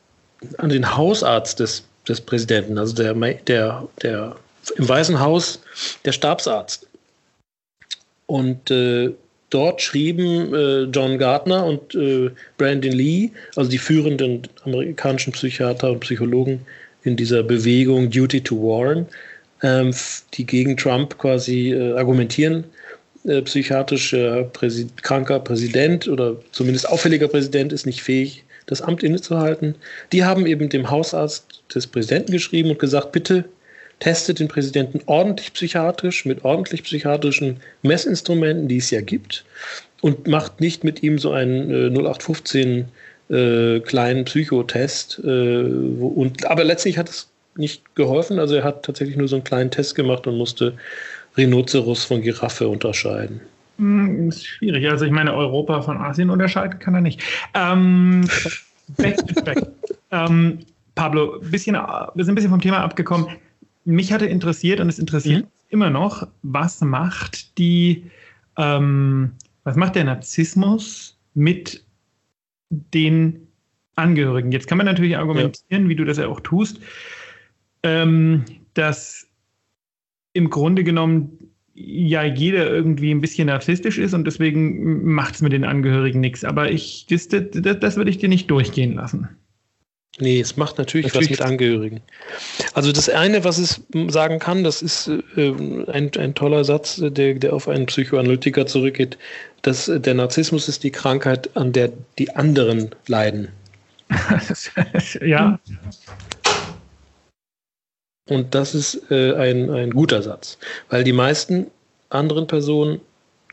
an 0.58 0.70
den 0.70 0.96
Hausarzt 0.96 1.60
des, 1.60 1.84
des 2.08 2.22
Präsidenten, 2.22 2.78
also 2.78 2.94
der, 2.94 3.14
der, 3.14 3.88
der 4.02 4.36
im 4.78 4.88
Weißen 4.88 5.20
Haus 5.20 5.62
der 6.06 6.12
Stabsarzt. 6.12 6.88
Und 8.26 8.72
äh, 8.72 9.12
dort 9.50 9.82
schrieben 9.82 10.54
äh, 10.54 10.84
John 10.84 11.18
Gardner 11.18 11.66
und 11.66 11.94
äh, 11.96 12.32
Brandon 12.58 12.92
Lee, 12.92 13.32
also 13.56 13.70
die 13.70 13.78
führenden 13.78 14.48
amerikanischen 14.64 15.34
Psychiater 15.34 15.92
und 15.92 16.00
Psychologen 16.00 16.66
in 17.04 17.16
dieser 17.16 17.44
Bewegung 17.44 18.10
Duty 18.10 18.42
to 18.42 18.56
Warn, 18.56 19.06
ähm, 19.62 19.94
die 20.34 20.46
gegen 20.46 20.76
Trump 20.78 21.18
quasi 21.18 21.72
äh, 21.72 21.94
argumentieren, 21.94 22.64
äh, 23.26 23.42
psychiatrischer 23.42 24.44
Präsi 24.46 24.88
kranker 25.02 25.40
Präsident 25.40 26.08
oder 26.08 26.36
zumindest 26.52 26.90
auffälliger 26.90 27.28
Präsident 27.28 27.74
ist 27.74 27.86
nicht 27.86 28.02
fähig, 28.02 28.44
das 28.66 28.82
Amt 28.82 29.04
innezuhalten. 29.04 29.76
Die 30.12 30.24
haben 30.24 30.46
eben 30.46 30.70
dem 30.70 30.90
Hausarzt 30.90 31.64
des 31.74 31.88
Präsidenten 31.88 32.32
geschrieben 32.32 32.70
und 32.70 32.80
gesagt, 32.80 33.12
bitte 33.12 33.46
testet 34.00 34.40
den 34.40 34.48
Präsidenten 34.48 35.02
ordentlich 35.06 35.54
psychiatrisch, 35.54 36.26
mit 36.26 36.44
ordentlich 36.44 36.84
psychiatrischen 36.84 37.58
Messinstrumenten, 37.84 38.68
die 38.68 38.78
es 38.78 38.92
ja 38.92 39.02
gibt, 39.02 39.46
und 40.02 40.28
macht 40.28 40.60
nicht 40.60 40.84
mit 40.84 41.04
ihm 41.04 41.20
so 41.20 41.32
einen 41.32 41.70
äh, 41.70 41.88
0815 41.88 42.86
äh, 43.30 43.80
kleinen 43.80 44.26
Psychotest. 44.26 45.22
Äh, 45.24 45.28
und, 45.28 46.46
aber 46.46 46.64
letztlich 46.64 46.98
hat 46.98 47.10
es 47.10 47.30
nicht 47.56 47.96
geholfen. 47.96 48.40
Also 48.40 48.56
er 48.56 48.64
hat 48.64 48.84
tatsächlich 48.84 49.16
nur 49.16 49.28
so 49.28 49.36
einen 49.36 49.44
kleinen 49.44 49.72
Test 49.72 49.96
gemacht 49.96 50.28
und 50.28 50.38
musste 50.38 50.74
Rhinoceros 51.38 52.04
von 52.04 52.22
Giraffe 52.22 52.68
unterscheiden. 52.68 53.42
Hm, 53.78 54.30
ist 54.30 54.46
schwierig. 54.46 54.88
Also 54.90 55.06
ich 55.06 55.12
meine, 55.12 55.34
Europa 55.34 55.82
von 55.82 55.98
Asien 55.98 56.30
unterscheiden 56.30 56.80
kann 56.80 56.96
er 56.96 57.02
nicht. 57.02 57.22
Ähm, 57.54 58.22
back 58.98 59.18
to 59.28 59.42
back. 59.44 59.58
ähm, 60.12 60.60
Pablo, 60.96 61.40
bisschen, 61.40 61.76
wir 61.76 62.12
sind 62.24 62.34
ein 62.34 62.36
bisschen 62.36 62.52
vom 62.52 62.62
Thema 62.62 62.80
abgekommen. 62.84 63.28
Mich 63.86 64.14
hatte 64.14 64.26
interessiert 64.26 64.80
und 64.80 64.90
es 64.90 65.00
interessiert 65.00 65.44
Mhm. 65.46 65.50
immer 65.70 65.90
noch, 65.90 66.28
was 66.44 66.82
macht 66.82 67.58
die, 67.58 68.06
ähm, 68.58 69.32
was 69.64 69.76
macht 69.76 69.96
der 69.96 70.04
Narzissmus 70.04 71.18
mit 71.34 71.84
den 72.70 73.48
Angehörigen? 73.96 74.52
Jetzt 74.52 74.68
kann 74.68 74.78
man 74.78 74.86
natürlich 74.86 75.18
argumentieren, 75.18 75.90
wie 75.90 75.96
du 75.96 76.06
das 76.06 76.18
ja 76.18 76.28
auch 76.28 76.40
tust, 76.42 76.80
ähm, 77.82 78.46
dass 78.76 79.28
im 80.34 80.50
Grunde 80.50 80.84
genommen 80.84 81.53
ja 81.74 82.24
jeder 82.24 82.70
irgendwie 82.70 83.12
ein 83.12 83.22
bisschen 83.22 83.48
narzisstisch 83.48 83.98
ist 83.98 84.14
und 84.14 84.26
deswegen 84.26 85.06
macht 85.06 85.36
es 85.36 85.42
mit 85.42 85.54
den 85.54 85.66
Angehörigen 85.66 86.20
nichts. 86.20 86.44
Aber 86.44 86.72
ich, 86.72 87.08
das, 87.10 87.28
das, 87.28 87.80
das 87.80 87.96
würde 87.96 88.10
ich 88.10 88.18
dir 88.18 88.30
nicht 88.30 88.50
durchgehen 88.50 88.96
lassen. 88.96 89.30
Nee, 90.20 90.40
es 90.40 90.58
macht 90.58 90.78
natürlich, 90.78 91.08
Natürlich. 91.08 91.32
was 91.32 91.40
mit 91.40 91.42
Angehörigen. 91.42 92.02
Also 92.76 92.92
das 92.92 93.10
eine, 93.10 93.44
was 93.44 93.58
es 93.58 93.82
sagen 94.10 94.38
kann, 94.38 94.64
das 94.64 94.84
ist 94.84 95.08
äh, 95.36 95.50
ein, 95.92 96.12
ein 96.16 96.36
toller 96.36 96.64
Satz, 96.64 97.02
der, 97.02 97.34
der 97.34 97.54
auf 97.54 97.68
einen 97.68 97.88
Psychoanalytiker 97.88 98.68
zurückgeht, 98.68 99.18
dass 99.64 99.92
der 99.94 100.14
Narzissmus 100.14 100.70
ist 100.70 100.84
die 100.84 100.92
Krankheit, 100.92 101.58
an 101.58 101.72
der 101.72 101.92
die 102.20 102.30
anderen 102.36 102.92
leiden. 103.08 103.48
ja, 105.26 105.60
Und 108.30 108.56
das 108.56 108.74
ist 108.74 109.12
äh, 109.12 109.34
ein, 109.34 109.70
ein 109.70 109.92
guter 109.92 110.22
Satz, 110.22 110.58
weil 110.90 111.04
die 111.04 111.12
meisten 111.12 111.68
anderen 112.10 112.48
Personen 112.48 113.02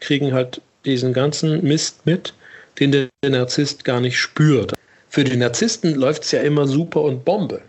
kriegen 0.00 0.32
halt 0.32 0.60
diesen 0.84 1.12
ganzen 1.12 1.62
Mist 1.64 2.06
mit, 2.06 2.34
den 2.78 2.92
der 2.92 3.08
Narzisst 3.28 3.84
gar 3.84 4.00
nicht 4.00 4.18
spürt. 4.18 4.74
Für 5.08 5.24
den 5.24 5.40
Narzissten 5.40 5.94
läuft 5.94 6.22
es 6.22 6.30
ja 6.30 6.40
immer 6.40 6.66
super 6.68 7.02
und 7.02 7.24
Bombe. 7.24 7.62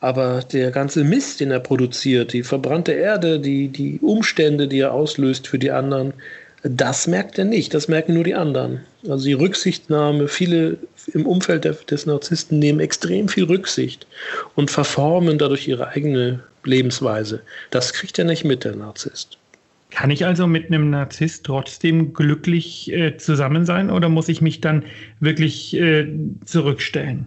Aber 0.00 0.40
der 0.40 0.72
ganze 0.72 1.04
Mist, 1.04 1.38
den 1.38 1.52
er 1.52 1.60
produziert, 1.60 2.32
die 2.32 2.42
verbrannte 2.42 2.90
Erde, 2.90 3.38
die, 3.38 3.68
die 3.68 4.00
Umstände, 4.02 4.66
die 4.66 4.80
er 4.80 4.92
auslöst 4.92 5.46
für 5.46 5.60
die 5.60 5.70
anderen, 5.70 6.12
das 6.64 7.06
merkt 7.06 7.38
er 7.38 7.44
nicht, 7.44 7.72
das 7.72 7.86
merken 7.86 8.14
nur 8.14 8.24
die 8.24 8.34
anderen. 8.34 8.80
Also 9.08 9.24
die 9.24 9.32
Rücksichtnahme, 9.32 10.28
viele 10.28 10.78
im 11.12 11.26
Umfeld 11.26 11.64
der, 11.64 11.72
des 11.72 12.06
Narzissten 12.06 12.58
nehmen 12.58 12.78
extrem 12.80 13.28
viel 13.28 13.44
Rücksicht 13.44 14.06
und 14.54 14.70
verformen 14.70 15.38
dadurch 15.38 15.66
ihre 15.66 15.88
eigene 15.88 16.40
Lebensweise. 16.64 17.42
Das 17.70 17.92
kriegt 17.92 18.18
er 18.18 18.24
nicht 18.24 18.44
mit, 18.44 18.62
der 18.64 18.76
Narzisst. 18.76 19.38
kann 19.90 20.10
ich 20.12 20.24
also 20.24 20.46
mit 20.46 20.66
einem 20.66 20.90
Narzisst 20.90 21.44
trotzdem 21.44 22.14
glücklich 22.14 22.92
äh, 22.92 23.16
zusammen 23.16 23.66
sein 23.66 23.90
oder 23.90 24.08
muss 24.08 24.28
ich 24.28 24.40
mich 24.40 24.60
dann 24.60 24.84
wirklich 25.20 25.74
äh, 25.74 26.06
zurückstellen? 26.44 27.26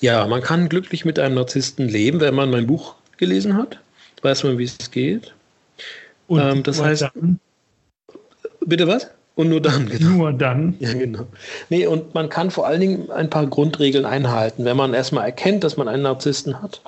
Ja, 0.00 0.26
man 0.26 0.42
kann 0.42 0.68
glücklich 0.68 1.04
mit 1.06 1.18
einem 1.18 1.34
Narzissten 1.34 1.88
leben, 1.88 2.20
wenn 2.20 2.34
man 2.34 2.50
mein 2.50 2.66
Buch 2.66 2.94
gelesen 3.16 3.56
hat. 3.56 3.80
Weiß 4.22 4.44
man, 4.44 4.58
wie 4.58 4.64
es 4.64 4.90
geht. 4.90 5.34
Und 6.26 6.40
Ähm, 6.40 6.62
das 6.62 6.80
heißt- 6.82 7.10
dann, 7.14 7.40
Bitte 8.66 8.86
was? 8.86 9.10
Und 9.38 9.50
nur 9.50 9.60
dann, 9.60 9.88
genau. 9.88 10.10
nur 10.10 10.32
dann. 10.32 10.74
Ja, 10.80 10.92
genau. 10.94 11.24
Nee, 11.68 11.86
und 11.86 12.12
man 12.12 12.28
kann 12.28 12.50
vor 12.50 12.66
allen 12.66 12.80
Dingen 12.80 13.10
ein 13.12 13.30
paar 13.30 13.46
Grundregeln 13.46 14.04
einhalten. 14.04 14.64
Wenn 14.64 14.76
man 14.76 14.94
erstmal 14.94 15.26
erkennt, 15.26 15.62
dass 15.62 15.76
man 15.76 15.86
einen 15.86 16.02
Narzissten 16.02 16.60
hat, 16.60 16.80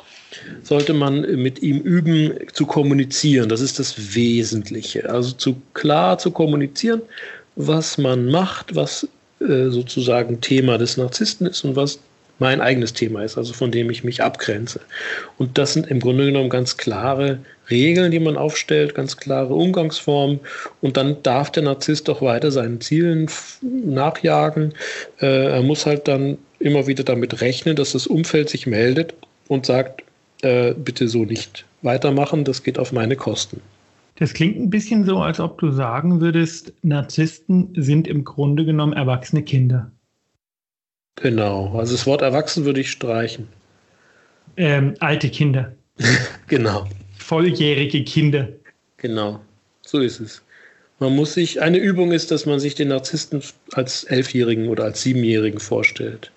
sollte 0.65 0.93
man 0.93 1.21
mit 1.41 1.63
ihm 1.63 1.79
üben 1.79 2.33
zu 2.53 2.67
kommunizieren. 2.67 3.49
Das 3.49 3.61
ist 3.61 3.79
das 3.79 4.17
Wesentliche. 4.17 5.09
Also 5.09 5.31
zu 5.31 5.63
klar 5.75 6.19
zu 6.19 6.33
kommunizieren, 6.33 7.03
was 7.55 7.99
man 7.99 8.27
macht, 8.27 8.75
was 8.75 9.07
äh, 9.39 9.69
sozusagen 9.69 10.41
Thema 10.41 10.77
des 10.77 10.97
Narzissten 10.97 11.47
ist 11.47 11.65
und 11.65 11.77
was 11.77 12.01
mein 12.41 12.61
eigenes 12.61 12.95
Thema 12.95 13.23
ist, 13.23 13.39
also 13.39 13.53
von 13.53 13.71
dem 13.71 13.91
ich 13.91 14.03
mich 14.03 14.25
abgrenze. 14.25 14.81
Und 15.39 15.57
das 15.57 15.75
sind 15.75 15.87
im 15.87 16.01
Grunde 16.01 16.25
genommen 16.25 16.51
ganz 16.51 16.77
klare 16.77 17.39
Regeln, 17.71 18.11
die 18.11 18.21
man 18.21 18.37
aufstellt, 18.37 18.95
ganz 18.95 19.17
klare 19.17 19.55
Umgangsformen. 19.55 20.41
Und 20.81 20.97
dann 20.97 21.23
darf 21.23 21.51
der 21.51 21.63
Narzisst 21.63 22.09
doch 22.09 22.23
weiter 22.23 22.51
seinen 22.51 22.81
Zielen 22.81 23.29
nachjagen. 23.63 24.75
Äh, 25.21 25.53
er 25.53 25.63
muss 25.63 25.87
halt 25.87 26.09
dann 26.09 26.39
immer 26.59 26.87
wieder 26.87 27.05
damit 27.05 27.41
rechnen, 27.41 27.77
dass 27.77 27.93
das 27.93 28.07
Umfeld 28.07 28.51
sich 28.51 28.67
meldet 28.67 29.15
und 29.49 29.67
sagt, 29.67 30.03
äh, 30.43 30.75
bitte 30.75 31.09
so 31.09 31.25
nicht 31.25 31.65
weitermachen, 31.83 32.45
das 32.45 32.63
geht 32.63 32.79
auf 32.79 32.93
meine 32.93 33.17
Kosten. 33.17 33.61
Das 34.17 34.35
klingt 34.35 34.59
ein 34.59 34.69
bisschen 34.69 35.05
so, 35.05 35.19
als 35.19 35.41
ob 35.41 35.59
du 35.59 35.71
sagen 35.71 36.21
würdest, 36.21 36.75
Narzissten 36.83 37.73
sind 37.75 38.07
im 38.07 38.25
Grunde 38.25 38.67
genommen 38.67 38.93
erwachsene 38.93 39.43
Kinder. 39.43 39.91
Genau, 41.17 41.79
also 41.79 41.93
das 41.93 42.07
Wort 42.07 42.23
erwachsen 42.23 42.65
würde 42.65 42.81
ich 42.81 42.91
streichen. 42.91 43.49
Ähm, 44.57 44.95
alte 45.01 45.31
Kinder. 45.31 45.73
genau. 46.49 46.87
Volljährige 47.31 48.03
Kinder. 48.03 48.49
Genau, 48.97 49.38
so 49.83 50.01
ist 50.01 50.19
es. 50.19 50.43
Man 50.99 51.14
muss 51.14 51.35
sich, 51.35 51.62
eine 51.62 51.79
Übung 51.79 52.11
ist, 52.11 52.33
dass 52.33 52.45
man 52.45 52.59
sich 52.59 52.75
den 52.75 52.88
Narzissten 52.88 53.40
als 53.73 54.03
Elfjährigen 54.03 54.66
oder 54.66 54.83
als 54.83 55.03
Siebenjährigen 55.03 55.61
vorstellt. 55.61 56.33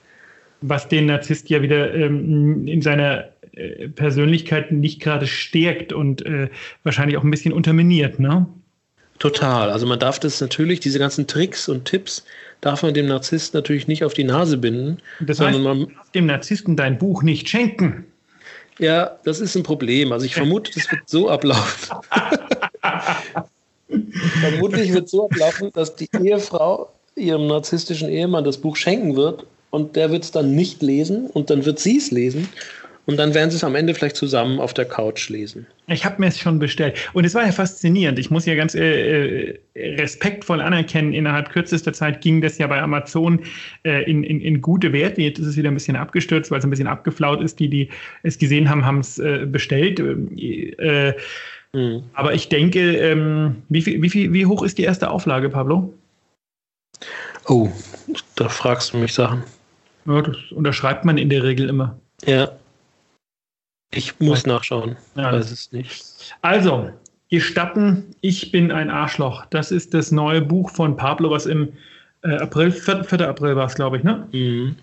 Was 0.61 0.87
den 0.87 1.07
Narzisst 1.07 1.49
ja 1.49 1.63
wieder 1.63 1.95
ähm, 1.95 2.67
in 2.67 2.83
seiner 2.83 3.29
äh, 3.53 3.87
Persönlichkeit 3.89 4.71
nicht 4.71 5.01
gerade 5.01 5.25
stärkt 5.25 5.93
und 5.93 6.23
äh, 6.27 6.49
wahrscheinlich 6.83 7.17
auch 7.17 7.23
ein 7.23 7.31
bisschen 7.31 7.53
unterminiert, 7.53 8.19
ne? 8.19 8.45
Total. 9.17 9.71
Also 9.71 9.87
man 9.87 9.97
darf 9.97 10.19
das 10.19 10.41
natürlich, 10.41 10.79
diese 10.79 10.99
ganzen 10.99 11.25
Tricks 11.25 11.67
und 11.67 11.85
Tipps, 11.85 12.23
darf 12.61 12.83
man 12.83 12.93
dem 12.93 13.07
Narzissten 13.07 13.57
natürlich 13.57 13.87
nicht 13.87 14.03
auf 14.03 14.13
die 14.13 14.25
Nase 14.25 14.57
binden. 14.57 14.99
Das 15.21 15.39
heißt, 15.39 15.57
man 15.57 15.87
darf 15.87 16.11
dem 16.11 16.27
Narzissten 16.27 16.75
dein 16.75 16.99
Buch 16.99 17.23
nicht 17.23 17.49
schenken. 17.49 18.05
Ja, 18.79 19.17
das 19.23 19.39
ist 19.39 19.55
ein 19.55 19.63
Problem. 19.63 20.11
Also 20.11 20.25
ich 20.25 20.35
vermute, 20.35 20.71
das 20.73 20.91
wird 20.91 21.01
so 21.07 21.29
ablaufen. 21.29 21.97
Vermutlich 24.41 24.93
wird 24.93 25.09
so 25.09 25.25
ablaufen, 25.25 25.71
dass 25.73 25.95
die 25.95 26.09
Ehefrau 26.21 26.89
ihrem 27.15 27.47
narzisstischen 27.47 28.09
Ehemann 28.09 28.43
das 28.43 28.57
Buch 28.57 28.75
schenken 28.75 29.15
wird 29.15 29.45
und 29.69 29.95
der 29.95 30.11
wird 30.11 30.23
es 30.23 30.31
dann 30.31 30.55
nicht 30.55 30.81
lesen 30.81 31.27
und 31.27 31.49
dann 31.49 31.65
wird 31.65 31.79
sie 31.79 31.97
es 31.97 32.11
lesen 32.11 32.49
und 33.05 33.17
dann 33.17 33.33
werden 33.33 33.49
sie 33.49 33.57
es 33.57 33.63
am 33.63 33.75
Ende 33.75 33.93
vielleicht 33.93 34.15
zusammen 34.15 34.59
auf 34.59 34.73
der 34.73 34.85
Couch 34.85 35.29
lesen. 35.29 35.67
Ich 35.87 36.05
habe 36.05 36.15
mir 36.19 36.27
es 36.27 36.39
schon 36.39 36.59
bestellt. 36.59 36.97
Und 37.13 37.25
es 37.25 37.35
war 37.35 37.45
ja 37.45 37.51
faszinierend. 37.51 38.17
Ich 38.17 38.29
muss 38.31 38.45
ja 38.45 38.55
ganz 38.55 38.75
äh, 38.75 39.49
äh, 39.49 39.59
respektvoll 39.75 40.61
anerkennen, 40.61 41.13
innerhalb 41.13 41.49
kürzester 41.49 41.91
Zeit 41.91 42.21
ging 42.21 42.41
das 42.41 42.57
ja 42.57 42.67
bei 42.67 42.81
Amazon 42.81 43.41
äh, 43.83 44.09
in, 44.09 44.23
in, 44.23 44.39
in, 44.39 44.61
gute 44.61 44.93
Werte. 44.93 45.21
Jetzt 45.21 45.39
ist 45.39 45.47
es 45.47 45.57
wieder 45.57 45.69
ein 45.69 45.73
bisschen 45.73 45.97
abgestürzt, 45.97 46.51
weil 46.51 46.59
es 46.59 46.65
ein 46.65 46.69
bisschen 46.69 46.87
abgeflaut 46.87 47.41
ist. 47.41 47.59
Die, 47.59 47.69
die 47.69 47.89
es 48.23 48.37
gesehen 48.37 48.69
haben, 48.69 48.85
haben 48.85 48.99
es 48.99 49.19
äh, 49.19 49.45
bestellt. 49.45 49.99
Äh, 49.99 51.13
Mhm. 51.73 52.03
Aber 52.13 52.33
ich 52.33 52.49
denke, 52.49 52.97
ähm, 52.97 53.63
wie, 53.69 53.81
viel, 53.81 54.01
wie, 54.01 54.09
viel, 54.09 54.31
wie 54.31 54.45
hoch 54.45 54.63
ist 54.63 54.77
die 54.77 54.83
erste 54.83 55.09
Auflage, 55.09 55.49
Pablo? 55.49 55.93
Oh, 57.47 57.69
da 58.35 58.47
fragst 58.47 58.93
du 58.93 58.97
mich 58.97 59.13
Sachen. 59.13 59.43
Ja, 60.05 60.21
das 60.21 60.37
unterschreibt 60.51 61.03
man 61.03 61.17
in 61.17 61.29
der 61.29 61.43
Regel 61.43 61.69
immer. 61.69 61.97
Ja. 62.25 62.51
Ich 63.95 64.19
muss 64.19 64.45
nachschauen. 64.45 64.95
Ja. 65.15 65.31
Weiß 65.31 65.51
es 65.51 65.71
nicht. 65.71 66.03
Also, 66.41 66.91
gestatten, 67.29 68.15
ich 68.21 68.51
bin 68.51 68.71
ein 68.71 68.89
Arschloch. 68.89 69.45
Das 69.47 69.71
ist 69.71 69.93
das 69.93 70.11
neue 70.11 70.41
Buch 70.41 70.69
von 70.69 70.95
Pablo, 70.95 71.31
was 71.31 71.45
im 71.45 71.73
äh, 72.23 72.35
April, 72.35 72.71
4. 72.71 73.03
4. 73.03 73.27
April 73.27 73.55
war 73.55 73.65
es, 73.65 73.75
glaube 73.75 73.97
ich, 73.97 74.03
ne? 74.03 74.27
Mhm. 74.31 74.75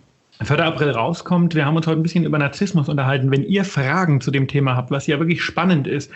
4. 0.42 0.58
April 0.58 0.90
rauskommt. 0.90 1.54
Wir 1.54 1.66
haben 1.66 1.76
uns 1.76 1.86
heute 1.86 2.00
ein 2.00 2.02
bisschen 2.02 2.24
über 2.24 2.38
Narzissmus 2.38 2.88
unterhalten. 2.88 3.30
Wenn 3.30 3.44
ihr 3.44 3.64
Fragen 3.64 4.22
zu 4.22 4.30
dem 4.30 4.48
Thema 4.48 4.74
habt, 4.74 4.90
was 4.90 5.06
ja 5.06 5.18
wirklich 5.18 5.42
spannend 5.42 5.86
ist, 5.86 6.10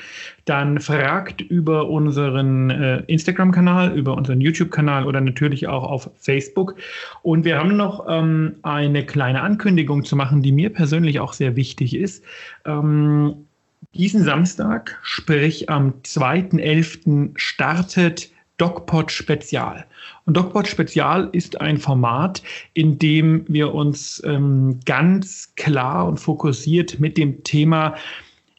dann 0.46 0.80
fragt 0.80 1.42
über 1.42 1.90
unseren 1.90 2.70
äh, 2.70 3.02
Instagram-Kanal, 3.06 3.94
über 3.94 4.16
unseren 4.16 4.40
YouTube-Kanal 4.40 5.06
oder 5.06 5.20
natürlich 5.20 5.68
auch 5.68 5.84
auf 5.84 6.10
Facebook. 6.16 6.76
Und 7.22 7.44
wir 7.44 7.58
haben 7.58 7.76
noch 7.76 8.06
ähm, 8.08 8.56
eine 8.62 9.04
kleine 9.04 9.42
Ankündigung 9.42 10.04
zu 10.04 10.16
machen, 10.16 10.42
die 10.42 10.52
mir 10.52 10.70
persönlich 10.70 11.20
auch 11.20 11.34
sehr 11.34 11.54
wichtig 11.54 11.94
ist. 11.94 12.24
Ähm, 12.64 13.46
diesen 13.92 14.24
Samstag, 14.24 14.98
sprich 15.02 15.68
am 15.68 15.94
2.11., 16.02 17.32
startet 17.36 18.30
DocPod 18.58 19.10
Spezial. 19.10 19.84
Und 20.26 20.36
DocPod 20.36 20.68
Spezial 20.68 21.28
ist 21.32 21.60
ein 21.60 21.78
Format, 21.78 22.42
in 22.74 22.98
dem 22.98 23.44
wir 23.48 23.74
uns 23.74 24.22
ähm, 24.24 24.80
ganz 24.84 25.54
klar 25.56 26.06
und 26.06 26.18
fokussiert 26.18 27.00
mit 27.00 27.16
dem 27.16 27.42
Thema 27.44 27.94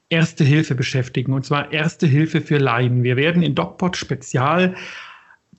Erste 0.09 0.43
Hilfe 0.43 0.75
beschäftigen. 0.75 1.33
Und 1.33 1.45
zwar 1.45 1.71
Erste 1.71 2.07
Hilfe 2.07 2.41
für 2.41 2.57
Laien. 2.57 3.03
Wir 3.03 3.15
werden 3.15 3.41
in 3.41 3.55
DocPod 3.55 3.97
Spezial 3.97 4.75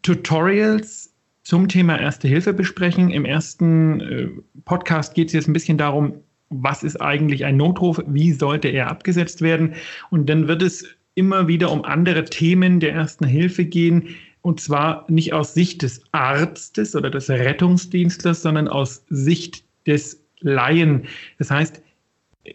Tutorials 0.03 1.13
zum 1.43 1.69
Thema 1.69 1.99
Erste 1.99 2.29
Hilfe 2.29 2.53
besprechen. 2.53 3.11
Im 3.11 3.25
ersten 3.25 4.01
äh, 4.01 4.29
Podcast 4.65 5.15
geht 5.15 5.29
es 5.29 5.33
jetzt 5.33 5.49
ein 5.49 5.53
bisschen 5.53 5.79
darum, 5.79 6.15
was 6.49 6.83
ist 6.83 7.01
eigentlich 7.01 7.45
ein 7.45 7.57
Notruf, 7.57 8.01
wie 8.07 8.33
sollte 8.33 8.69
er 8.69 8.89
abgesetzt 8.89 9.43
werden. 9.43 9.75
Und 10.11 10.29
dann 10.29 10.49
wird 10.49 10.63
es 10.63 10.85
immer 11.15 11.49
wieder 11.49 11.73
um 11.73 11.85
andere 11.85 12.25
Themen 12.25 12.79
der 12.79 12.93
Ersten 12.93 13.27
Hilfe 13.27 13.65
gehen, 13.65 14.09
und 14.47 14.61
zwar 14.61 15.05
nicht 15.09 15.33
aus 15.33 15.55
Sicht 15.55 15.83
des 15.83 16.03
Arztes 16.13 16.95
oder 16.95 17.11
des 17.11 17.29
Rettungsdienstlers, 17.29 18.43
sondern 18.43 18.69
aus 18.69 19.05
Sicht 19.11 19.65
des 19.89 20.23
Laien. 20.39 21.03
Das 21.39 21.51
heißt, 21.51 21.83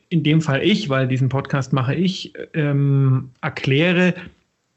in 0.07 0.23
dem 0.23 0.39
Fall 0.39 0.63
ich, 0.63 0.87
weil 0.87 1.09
diesen 1.09 1.27
Podcast 1.27 1.73
mache 1.73 1.93
ich, 1.93 2.31
ähm, 2.53 3.31
erkläre, 3.41 4.13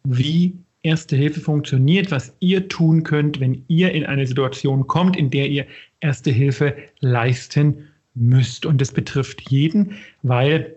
wie 0.02 0.54
Erste 0.82 1.14
Hilfe 1.14 1.40
funktioniert, 1.40 2.10
was 2.10 2.34
ihr 2.40 2.68
tun 2.68 3.04
könnt, 3.04 3.38
wenn 3.38 3.64
ihr 3.68 3.92
in 3.92 4.04
eine 4.04 4.26
Situation 4.26 4.88
kommt, 4.88 5.16
in 5.16 5.30
der 5.30 5.48
ihr 5.48 5.66
Erste 6.00 6.32
Hilfe 6.32 6.74
leisten 6.98 7.86
müsst. 8.14 8.66
Und 8.66 8.80
das 8.80 8.90
betrifft 8.90 9.48
jeden, 9.48 9.92
weil 10.22 10.74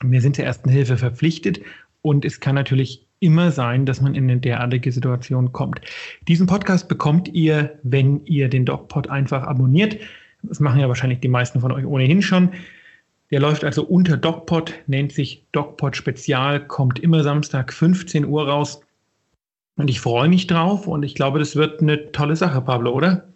wir 0.00 0.20
sind 0.20 0.38
der 0.38 0.46
Ersten 0.46 0.70
Hilfe 0.70 0.96
verpflichtet 0.96 1.60
und 2.02 2.24
es 2.24 2.38
kann 2.38 2.54
natürlich 2.54 3.04
immer 3.22 3.52
sein, 3.52 3.86
dass 3.86 4.00
man 4.00 4.14
in 4.14 4.24
eine 4.24 4.40
derartige 4.40 4.90
Situation 4.90 5.52
kommt. 5.52 5.80
Diesen 6.28 6.46
Podcast 6.46 6.88
bekommt 6.88 7.28
ihr, 7.28 7.78
wenn 7.82 8.24
ihr 8.26 8.48
den 8.48 8.66
DocPod 8.66 9.08
einfach 9.08 9.44
abonniert. 9.44 9.96
Das 10.42 10.60
machen 10.60 10.80
ja 10.80 10.88
wahrscheinlich 10.88 11.20
die 11.20 11.28
meisten 11.28 11.60
von 11.60 11.72
euch 11.72 11.86
ohnehin 11.86 12.20
schon. 12.20 12.50
Der 13.30 13.40
läuft 13.40 13.64
also 13.64 13.84
unter 13.84 14.16
DocPod, 14.16 14.74
nennt 14.86 15.12
sich 15.12 15.46
DocPod 15.52 15.96
Spezial, 15.96 16.66
kommt 16.66 16.98
immer 16.98 17.22
Samstag 17.22 17.72
15 17.72 18.26
Uhr 18.26 18.46
raus. 18.46 18.80
Und 19.76 19.88
ich 19.88 20.00
freue 20.00 20.28
mich 20.28 20.46
drauf 20.46 20.86
und 20.86 21.02
ich 21.02 21.14
glaube, 21.14 21.38
das 21.38 21.56
wird 21.56 21.80
eine 21.80 22.12
tolle 22.12 22.36
Sache, 22.36 22.60
Pablo, 22.60 22.92
oder? 22.92 23.28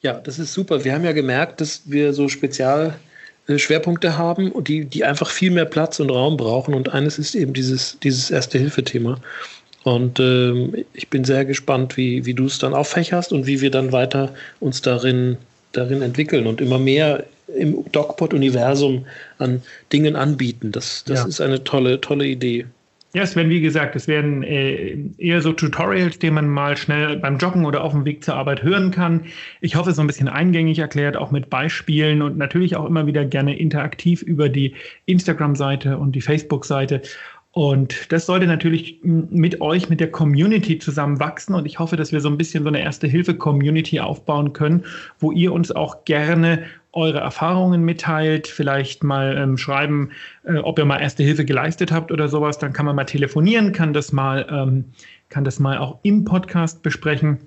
Ja, 0.00 0.14
das 0.14 0.38
ist 0.38 0.52
super. 0.52 0.84
Wir 0.84 0.94
haben 0.94 1.04
ja 1.04 1.12
gemerkt, 1.12 1.60
dass 1.60 1.88
wir 1.90 2.12
so 2.12 2.28
Spezial 2.28 2.98
Schwerpunkte 3.48 4.18
haben 4.18 4.50
und 4.50 4.68
die, 4.68 4.84
die 4.84 5.04
einfach 5.04 5.30
viel 5.30 5.50
mehr 5.50 5.64
Platz 5.64 6.00
und 6.00 6.10
Raum 6.10 6.36
brauchen. 6.36 6.74
Und 6.74 6.92
eines 6.92 7.18
ist 7.18 7.34
eben 7.34 7.52
dieses, 7.52 7.98
dieses 8.02 8.30
Erste-Hilfe-Thema. 8.30 9.20
Und 9.84 10.18
ähm, 10.18 10.84
ich 10.94 11.08
bin 11.08 11.24
sehr 11.24 11.44
gespannt, 11.44 11.96
wie, 11.96 12.26
wie 12.26 12.34
du 12.34 12.46
es 12.46 12.58
dann 12.58 12.74
auffächerst 12.74 13.32
und 13.32 13.46
wie 13.46 13.60
wir 13.60 13.70
dann 13.70 13.92
weiter 13.92 14.34
uns 14.58 14.82
darin, 14.82 15.36
darin 15.72 16.02
entwickeln 16.02 16.48
und 16.48 16.60
immer 16.60 16.80
mehr 16.80 17.24
im 17.56 17.84
DocPod-Universum 17.92 19.06
an 19.38 19.62
Dingen 19.92 20.16
anbieten. 20.16 20.72
Das, 20.72 21.04
das 21.04 21.20
ja. 21.20 21.26
ist 21.26 21.40
eine 21.40 21.62
tolle, 21.62 22.00
tolle 22.00 22.26
Idee. 22.26 22.66
Ja, 23.16 23.22
es 23.22 23.34
werden, 23.34 23.48
wie 23.48 23.62
gesagt, 23.62 23.96
es 23.96 24.08
werden 24.08 24.42
äh, 24.42 24.94
eher 25.16 25.40
so 25.40 25.54
Tutorials, 25.54 26.18
die 26.18 26.30
man 26.30 26.50
mal 26.50 26.76
schnell 26.76 27.16
beim 27.16 27.38
Joggen 27.38 27.64
oder 27.64 27.82
auf 27.82 27.92
dem 27.92 28.04
Weg 28.04 28.22
zur 28.22 28.34
Arbeit 28.34 28.62
hören 28.62 28.90
kann. 28.90 29.24
Ich 29.62 29.74
hoffe, 29.74 29.92
so 29.92 30.02
ein 30.02 30.06
bisschen 30.06 30.28
eingängig 30.28 30.80
erklärt, 30.80 31.16
auch 31.16 31.30
mit 31.30 31.48
Beispielen 31.48 32.20
und 32.20 32.36
natürlich 32.36 32.76
auch 32.76 32.84
immer 32.84 33.06
wieder 33.06 33.24
gerne 33.24 33.58
interaktiv 33.58 34.20
über 34.20 34.50
die 34.50 34.74
Instagram-Seite 35.06 35.96
und 35.96 36.12
die 36.12 36.20
Facebook-Seite. 36.20 37.00
Und 37.52 38.12
das 38.12 38.26
sollte 38.26 38.46
natürlich 38.46 39.00
mit 39.02 39.62
euch, 39.62 39.88
mit 39.88 40.00
der 40.00 40.10
Community 40.10 40.78
zusammen 40.78 41.18
wachsen. 41.18 41.54
Und 41.54 41.64
ich 41.64 41.78
hoffe, 41.78 41.96
dass 41.96 42.12
wir 42.12 42.20
so 42.20 42.28
ein 42.28 42.36
bisschen 42.36 42.64
so 42.64 42.68
eine 42.68 42.82
Erste-Hilfe-Community 42.82 43.98
aufbauen 43.98 44.52
können, 44.52 44.84
wo 45.20 45.32
ihr 45.32 45.54
uns 45.54 45.72
auch 45.72 46.04
gerne 46.04 46.64
eure 46.92 47.18
Erfahrungen 47.18 47.84
mitteilt, 47.84 48.46
vielleicht 48.46 49.04
mal 49.04 49.36
ähm, 49.36 49.58
schreiben, 49.58 50.10
äh, 50.44 50.56
ob 50.56 50.78
ihr 50.78 50.84
mal 50.84 50.98
Erste 50.98 51.22
Hilfe 51.22 51.44
geleistet 51.44 51.92
habt 51.92 52.10
oder 52.10 52.28
sowas. 52.28 52.58
Dann 52.58 52.72
kann 52.72 52.86
man 52.86 52.96
mal 52.96 53.04
telefonieren, 53.04 53.72
kann 53.72 53.92
das 53.92 54.12
mal, 54.12 54.46
ähm, 54.50 54.86
kann 55.28 55.44
das 55.44 55.58
mal 55.58 55.78
auch 55.78 55.98
im 56.02 56.24
Podcast 56.24 56.82
besprechen. 56.82 57.38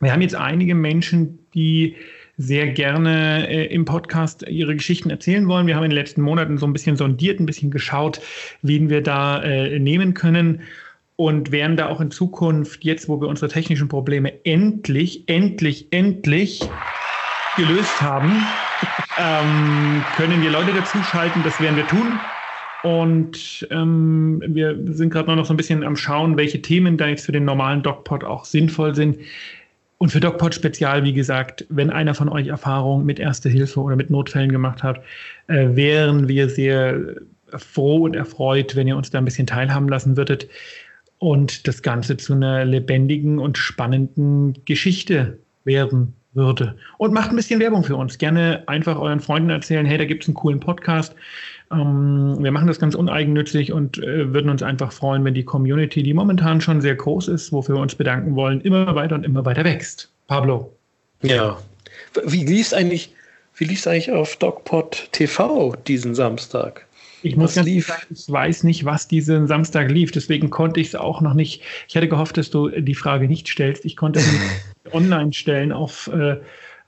Wir 0.00 0.12
haben 0.12 0.22
jetzt 0.22 0.34
einige 0.34 0.74
Menschen, 0.74 1.38
die 1.54 1.96
sehr 2.36 2.68
gerne 2.68 3.48
äh, 3.48 3.66
im 3.66 3.84
Podcast 3.84 4.46
ihre 4.48 4.74
Geschichten 4.74 5.10
erzählen 5.10 5.46
wollen. 5.46 5.66
Wir 5.66 5.76
haben 5.76 5.84
in 5.84 5.90
den 5.90 5.98
letzten 5.98 6.22
Monaten 6.22 6.56
so 6.56 6.66
ein 6.66 6.72
bisschen 6.72 6.96
sondiert, 6.96 7.38
ein 7.38 7.46
bisschen 7.46 7.70
geschaut, 7.70 8.20
wen 8.62 8.88
wir 8.88 9.02
da 9.02 9.42
äh, 9.42 9.78
nehmen 9.78 10.14
können 10.14 10.62
und 11.16 11.52
werden 11.52 11.76
da 11.76 11.88
auch 11.88 12.00
in 12.00 12.10
Zukunft, 12.10 12.82
jetzt 12.82 13.10
wo 13.10 13.20
wir 13.20 13.28
unsere 13.28 13.50
technischen 13.50 13.88
Probleme 13.88 14.42
endlich, 14.46 15.28
endlich, 15.28 15.88
endlich 15.90 16.62
gelöst 17.56 18.00
haben, 18.00 18.44
ähm, 19.18 20.04
können 20.16 20.42
wir 20.42 20.50
Leute 20.50 20.72
dazuschalten. 20.72 21.42
Das 21.42 21.60
werden 21.60 21.76
wir 21.76 21.86
tun. 21.86 22.18
Und 22.82 23.66
ähm, 23.70 24.42
wir 24.46 24.76
sind 24.86 25.10
gerade 25.10 25.34
noch 25.36 25.44
so 25.44 25.52
ein 25.52 25.56
bisschen 25.56 25.84
am 25.84 25.96
Schauen, 25.96 26.36
welche 26.36 26.62
Themen 26.62 26.96
da 26.96 27.08
jetzt 27.08 27.26
für 27.26 27.32
den 27.32 27.44
normalen 27.44 27.82
DocPod 27.82 28.24
auch 28.24 28.44
sinnvoll 28.44 28.94
sind. 28.94 29.18
Und 29.98 30.10
für 30.10 30.20
DocPod 30.20 30.54
Spezial, 30.54 31.04
wie 31.04 31.12
gesagt, 31.12 31.66
wenn 31.68 31.90
einer 31.90 32.14
von 32.14 32.30
euch 32.30 32.46
Erfahrung 32.46 33.04
mit 33.04 33.18
Erste 33.18 33.50
Hilfe 33.50 33.80
oder 33.80 33.96
mit 33.96 34.08
Notfällen 34.08 34.50
gemacht 34.50 34.82
hat, 34.82 35.02
äh, 35.48 35.68
wären 35.76 36.26
wir 36.26 36.48
sehr 36.48 37.16
froh 37.58 38.04
und 38.04 38.16
erfreut, 38.16 38.76
wenn 38.76 38.88
ihr 38.88 38.96
uns 38.96 39.10
da 39.10 39.18
ein 39.18 39.24
bisschen 39.24 39.46
teilhaben 39.46 39.88
lassen 39.88 40.16
würdet. 40.16 40.48
und 41.18 41.68
das 41.68 41.82
Ganze 41.82 42.16
zu 42.16 42.32
einer 42.32 42.64
lebendigen 42.64 43.38
und 43.38 43.58
spannenden 43.58 44.64
Geschichte 44.64 45.38
werden 45.64 46.14
würde. 46.32 46.76
Und 46.98 47.12
macht 47.12 47.30
ein 47.30 47.36
bisschen 47.36 47.60
Werbung 47.60 47.84
für 47.84 47.96
uns. 47.96 48.18
Gerne 48.18 48.62
einfach 48.66 48.98
euren 48.98 49.20
Freunden 49.20 49.50
erzählen, 49.50 49.86
hey, 49.86 49.98
da 49.98 50.04
gibt 50.04 50.22
es 50.22 50.28
einen 50.28 50.34
coolen 50.34 50.60
Podcast. 50.60 51.14
Ähm, 51.72 52.36
wir 52.40 52.52
machen 52.52 52.66
das 52.66 52.78
ganz 52.78 52.94
uneigennützig 52.94 53.72
und 53.72 53.98
äh, 53.98 54.32
würden 54.32 54.50
uns 54.50 54.62
einfach 54.62 54.92
freuen, 54.92 55.24
wenn 55.24 55.34
die 55.34 55.44
Community, 55.44 56.02
die 56.02 56.14
momentan 56.14 56.60
schon 56.60 56.80
sehr 56.80 56.94
groß 56.94 57.28
ist, 57.28 57.52
wofür 57.52 57.76
wir 57.76 57.82
uns 57.82 57.94
bedanken 57.94 58.34
wollen, 58.34 58.60
immer 58.60 58.94
weiter 58.94 59.14
und 59.14 59.24
immer 59.24 59.44
weiter 59.44 59.64
wächst. 59.64 60.10
Pablo. 60.26 60.72
Ja. 61.22 61.58
Wie 62.24 62.44
lief 62.44 62.72
eigentlich, 62.72 63.14
wie 63.56 63.66
eigentlich 63.66 64.10
auf 64.12 64.36
DocPod 64.36 65.08
TV 65.12 65.76
diesen 65.86 66.14
Samstag? 66.14 66.86
Ich 67.22 67.36
muss 67.36 67.54
ganz 67.54 67.66
lief. 67.66 67.88
sagen, 67.88 68.02
ich 68.10 68.30
weiß 68.30 68.64
nicht, 68.64 68.84
was 68.84 69.06
diesen 69.06 69.46
Samstag 69.46 69.90
lief. 69.90 70.10
Deswegen 70.10 70.50
konnte 70.50 70.80
ich 70.80 70.88
es 70.88 70.94
auch 70.94 71.20
noch 71.20 71.34
nicht. 71.34 71.62
Ich 71.86 71.96
hatte 71.96 72.08
gehofft, 72.08 72.38
dass 72.38 72.50
du 72.50 72.68
die 72.68 72.94
Frage 72.94 73.28
nicht 73.28 73.46
stellst. 73.48 73.84
Ich 73.84 73.96
konnte 73.96 74.20
es 74.20 74.26
online 74.92 75.32
stellen 75.32 75.72
auf, 75.72 76.10
äh, 76.12 76.36
ja. 76.36 76.40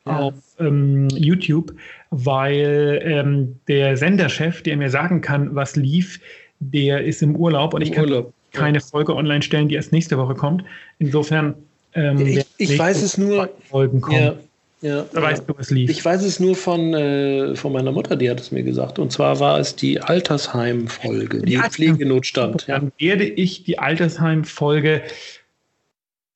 auf 0.05 0.35
ähm, 0.59 1.09
YouTube, 1.09 1.75
weil 2.11 3.01
ähm, 3.05 3.57
der 3.69 3.97
Senderchef, 3.97 4.63
der 4.63 4.77
mir 4.77 4.91
sagen 4.91 5.21
kann, 5.21 5.55
was 5.55 5.77
lief, 5.77 6.21
der 6.61 7.05
ist 7.05 7.23
im 7.23 7.37
Urlaub 7.37 7.75
und 7.75 7.83
Im 7.83 7.89
ich 7.89 7.93
kann 7.93 8.05
Urlaub. 8.05 8.33
keine 8.53 8.79
ja. 8.79 8.85
Folge 8.85 9.15
online 9.15 9.43
stellen, 9.43 9.69
die 9.69 9.75
erst 9.75 9.93
nächste 9.93 10.19
Woche 10.19 10.35
kommt. 10.35 10.65
Insofern. 10.99 11.55
Ähm, 11.95 12.19
ich, 12.27 12.47
ich 12.59 12.79
weiß 12.79 13.03
es 13.03 13.19
nur. 13.19 13.51
Folgen 13.69 14.01
kommen. 14.01 14.23
Ja. 14.23 14.35
Ja, 14.83 15.07
da 15.13 15.23
weißt 15.23 15.49
du, 15.49 15.55
was 15.57 15.71
lief. 15.71 15.89
Ich 15.91 16.05
weiß 16.05 16.25
es 16.25 16.41
nur 16.41 16.57
von, 16.57 16.93
äh, 16.93 17.55
von 17.55 17.73
meiner 17.73 17.93
Mutter, 17.93 18.17
die 18.17 18.29
hat 18.29 18.41
es 18.41 18.51
mir 18.51 18.65
gesagt. 18.65 18.99
Und 18.99 19.13
zwar 19.13 19.39
war 19.39 19.61
es 19.61 19.77
die 19.77 20.01
Altersheim-Folge, 20.01 21.43
die 21.43 21.53
ja, 21.53 21.71
Pflegenotstand. 21.71 22.65
Dann 22.69 22.91
werde 22.99 23.25
ich 23.25 23.63
die 23.63 23.79
Altersheim-Folge 23.79 25.03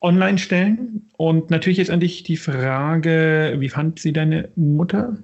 online 0.01 0.39
stellen. 0.39 1.09
Und 1.17 1.51
natürlich 1.51 1.79
jetzt 1.79 1.91
an 1.91 2.01
dich 2.01 2.23
die 2.23 2.37
Frage, 2.37 3.57
wie 3.59 3.69
fand 3.69 3.99
sie 3.99 4.13
deine 4.13 4.49
Mutter? 4.57 5.17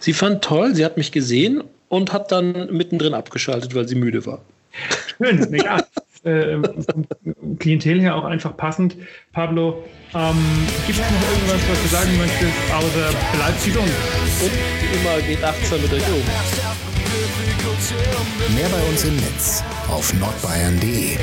Sie 0.00 0.12
fand 0.12 0.42
toll, 0.42 0.74
sie 0.74 0.84
hat 0.84 0.96
mich 0.96 1.12
gesehen 1.12 1.62
und 1.88 2.12
hat 2.12 2.32
dann 2.32 2.74
mittendrin 2.74 3.14
abgeschaltet, 3.14 3.74
weil 3.74 3.86
sie 3.86 3.94
müde 3.94 4.24
war. 4.26 4.40
Schön, 5.18 5.54
ja. 5.54 5.78
äh, 6.24 6.56
vom 6.56 7.58
Klientel 7.58 8.00
her 8.00 8.16
auch 8.16 8.24
einfach 8.24 8.56
passend. 8.56 8.96
Pablo, 9.32 9.84
ähm, 10.14 10.36
gibt 10.86 10.98
es 10.98 11.04
noch 11.04 11.32
irgendwas, 11.32 11.60
was 11.70 11.82
du 11.82 11.88
sagen 11.88 12.16
möchtest, 12.18 12.52
außer 12.72 13.10
bleibt 13.34 13.64
gesund? 13.64 13.92
Und 14.42 14.52
wie 14.80 14.96
immer 14.98 15.20
geht 15.26 15.44
achtsam 15.44 15.82
mit 15.82 15.92
euch 15.92 16.06
um. 16.08 16.22
Mehr 18.54 18.68
bei 18.68 18.88
uns 18.88 19.04
im 19.04 19.16
Netz 19.16 19.62
auf 19.88 20.12
nordbayern.de. 20.14 21.18